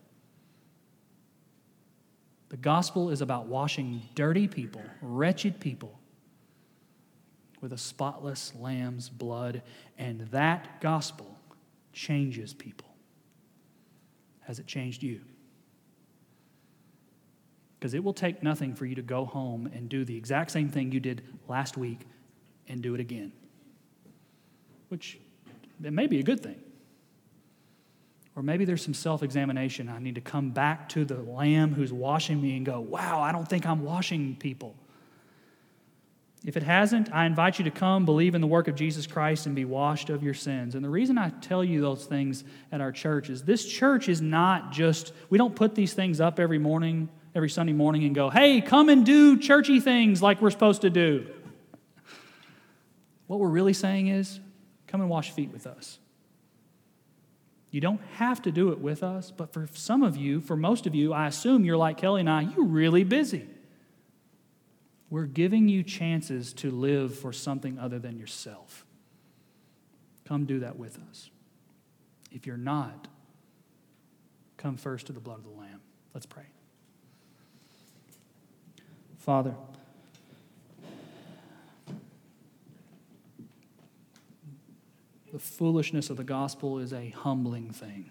The 2.48 2.56
gospel 2.56 3.10
is 3.10 3.20
about 3.20 3.48
washing 3.48 4.02
dirty 4.16 4.48
people, 4.48 4.82
wretched 5.02 5.60
people, 5.60 6.00
with 7.60 7.74
a 7.74 7.78
spotless 7.78 8.54
lamb's 8.58 9.10
blood. 9.10 9.64
And 9.98 10.22
that 10.32 10.80
gospel 10.80 11.38
changes 11.92 12.54
people. 12.54 12.88
Has 14.44 14.60
it 14.60 14.66
changed 14.66 15.04
you? 15.04 15.20
Because 17.78 17.94
it 17.94 18.02
will 18.02 18.14
take 18.14 18.42
nothing 18.42 18.76
for 18.76 18.86
you 18.86 18.96
to 18.96 19.02
go 19.02 19.26
home 19.26 19.70
and 19.74 19.90
do 19.90 20.06
the 20.06 20.16
exact 20.16 20.52
same 20.52 20.70
thing 20.70 20.94
you 20.94 21.02
did 21.02 21.22
last 21.50 21.76
week 21.76 22.08
and 22.70 22.82
do 22.82 22.96
it 22.96 23.02
again 23.02 23.34
which 24.90 25.18
it 25.84 25.94
may 25.94 26.08
be 26.08 26.20
a 26.20 26.24
good 26.24 26.42
thing. 26.42 26.62
Or 28.36 28.44
maybe 28.44 28.66
there's 28.66 28.84
some 28.84 28.94
self 28.94 29.24
examination. 29.24 29.90
I 29.90 30.00
need 30.00 30.16
to 30.16 30.22
come 30.22 30.52
back 30.52 30.90
to 30.90 31.06
the 31.06 31.16
Lamb 31.16 31.74
who's 31.74 31.92
washing 31.92 32.42
me 32.42 32.58
and 32.58 32.66
go, 32.66 32.80
wow, 32.80 33.22
I 33.22 33.32
don't 33.32 33.48
think 33.48 33.66
I'm 33.66 33.84
washing 33.84 34.36
people. 34.38 34.76
If 36.46 36.56
it 36.56 36.64
hasn't, 36.64 37.14
I 37.14 37.26
invite 37.26 37.60
you 37.60 37.66
to 37.66 37.72
come, 37.72 38.06
believe 38.06 38.34
in 38.34 38.40
the 38.40 38.48
work 38.48 38.70
of 38.70 38.76
Jesus 38.76 39.06
Christ, 39.06 39.46
and 39.46 39.56
be 39.56 39.66
washed 39.66 40.10
of 40.10 40.24
your 40.24 40.34
sins. 40.34 40.74
And 40.74 40.86
the 40.86 40.90
reason 40.90 41.18
I 41.18 41.32
tell 41.42 41.66
you 41.66 41.82
those 41.82 42.06
things 42.06 42.46
at 42.72 42.80
our 42.80 42.94
church 42.94 43.30
is 43.30 43.44
this 43.44 43.66
church 43.66 44.08
is 44.08 44.22
not 44.22 44.72
just, 44.72 45.12
we 45.30 45.38
don't 45.38 45.54
put 45.54 45.76
these 45.76 45.94
things 45.94 46.22
up 46.22 46.40
every 46.40 46.58
morning, 46.58 47.10
every 47.36 47.50
Sunday 47.50 47.74
morning, 47.74 48.06
and 48.06 48.16
go, 48.16 48.30
hey, 48.30 48.62
come 48.62 48.88
and 48.88 49.06
do 49.06 49.38
churchy 49.38 49.82
things 49.82 50.22
like 50.22 50.42
we're 50.42 50.50
supposed 50.50 50.84
to 50.84 50.90
do. 50.90 51.28
What 53.28 53.42
we're 53.42 53.50
really 53.50 53.74
saying 53.74 54.08
is, 54.08 54.40
Come 54.90 55.02
and 55.02 55.10
wash 55.10 55.30
feet 55.30 55.52
with 55.54 55.68
us. 55.68 56.00
You 57.70 57.80
don't 57.80 58.02
have 58.16 58.42
to 58.42 58.52
do 58.52 58.72
it 58.72 58.80
with 58.80 59.04
us, 59.04 59.30
but 59.30 59.54
for 59.54 59.70
some 59.74 60.02
of 60.02 60.18
you, 60.18 60.42
for 60.42 60.56
most 60.56 60.88
of 60.88 60.96
you, 60.96 61.14
I 61.14 61.28
assume 61.28 61.64
you're 61.64 61.78
like 61.78 61.98
Kelly 61.98 62.22
and 62.22 62.30
I, 62.30 62.42
you're 62.42 62.66
really 62.66 63.04
busy. 63.04 63.46
We're 65.12 65.28
giving 65.28 65.70
you 65.70 65.84
chances 65.84 66.54
to 66.54 66.72
live 66.72 67.18
for 67.18 67.32
something 67.32 67.78
other 67.78 68.00
than 68.00 68.18
yourself. 68.18 68.84
Come 70.26 70.46
do 70.46 70.62
that 70.62 70.80
with 70.80 70.98
us. 71.12 71.30
If 72.32 72.48
you're 72.48 72.58
not, 72.58 73.08
come 74.58 74.76
first 74.76 75.06
to 75.06 75.14
the 75.14 75.20
blood 75.20 75.38
of 75.38 75.44
the 75.44 75.52
Lamb. 75.52 75.82
Let's 76.16 76.26
pray. 76.26 76.48
Father, 79.20 79.54
The 85.40 85.46
foolishness 85.46 86.10
of 86.10 86.18
the 86.18 86.26
gospel 86.26 86.80
is 86.80 86.92
a 86.92 87.12
humbling 87.12 87.72
thing. 87.72 88.10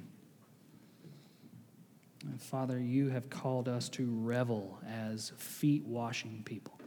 And 2.22 2.40
Father, 2.40 2.78
you 2.78 3.10
have 3.10 3.28
called 3.28 3.68
us 3.68 3.90
to 3.90 4.06
revel 4.06 4.78
as 4.88 5.34
feet 5.36 5.84
washing 5.84 6.40
people. 6.46 6.80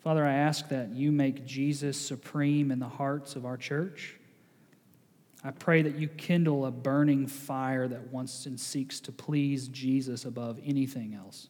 Father, 0.00 0.26
I 0.26 0.34
ask 0.34 0.68
that 0.68 0.90
you 0.90 1.10
make 1.10 1.46
Jesus 1.46 1.98
supreme 1.98 2.70
in 2.70 2.78
the 2.80 2.88
hearts 2.88 3.34
of 3.34 3.46
our 3.46 3.56
church. 3.56 4.18
I 5.42 5.50
pray 5.50 5.80
that 5.80 5.94
you 5.94 6.08
kindle 6.08 6.66
a 6.66 6.70
burning 6.70 7.28
fire 7.28 7.88
that 7.88 8.12
wants 8.12 8.44
and 8.44 8.60
seeks 8.60 9.00
to 9.00 9.10
please 9.10 9.68
Jesus 9.68 10.26
above 10.26 10.60
anything 10.62 11.14
else. 11.14 11.48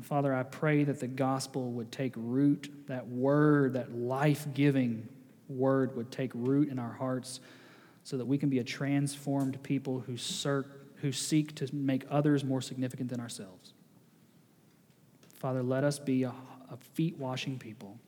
And 0.00 0.06
Father, 0.06 0.34
I 0.34 0.44
pray 0.44 0.84
that 0.84 0.98
the 0.98 1.06
gospel 1.06 1.72
would 1.72 1.92
take 1.92 2.14
root, 2.16 2.72
that 2.86 3.06
word, 3.08 3.74
that 3.74 3.94
life 3.94 4.46
giving 4.54 5.06
word 5.46 5.94
would 5.94 6.10
take 6.10 6.30
root 6.32 6.70
in 6.70 6.78
our 6.78 6.92
hearts 6.92 7.40
so 8.02 8.16
that 8.16 8.24
we 8.24 8.38
can 8.38 8.48
be 8.48 8.60
a 8.60 8.64
transformed 8.64 9.62
people 9.62 10.00
who, 10.00 10.16
who 11.02 11.12
seek 11.12 11.54
to 11.56 11.68
make 11.74 12.06
others 12.08 12.42
more 12.44 12.62
significant 12.62 13.10
than 13.10 13.20
ourselves. 13.20 13.74
Father, 15.34 15.62
let 15.62 15.84
us 15.84 15.98
be 15.98 16.22
a, 16.22 16.32
a 16.70 16.78
feet 16.94 17.18
washing 17.18 17.58
people. 17.58 17.98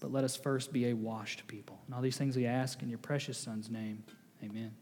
but 0.00 0.10
let 0.10 0.24
us 0.24 0.34
first 0.34 0.72
be 0.72 0.88
a 0.88 0.92
washed 0.92 1.46
people. 1.46 1.78
And 1.86 1.94
all 1.94 2.02
these 2.02 2.16
things 2.16 2.34
we 2.34 2.46
ask 2.46 2.82
in 2.82 2.88
your 2.88 2.98
precious 2.98 3.38
Son's 3.38 3.70
name. 3.70 4.02
Amen. 4.42 4.72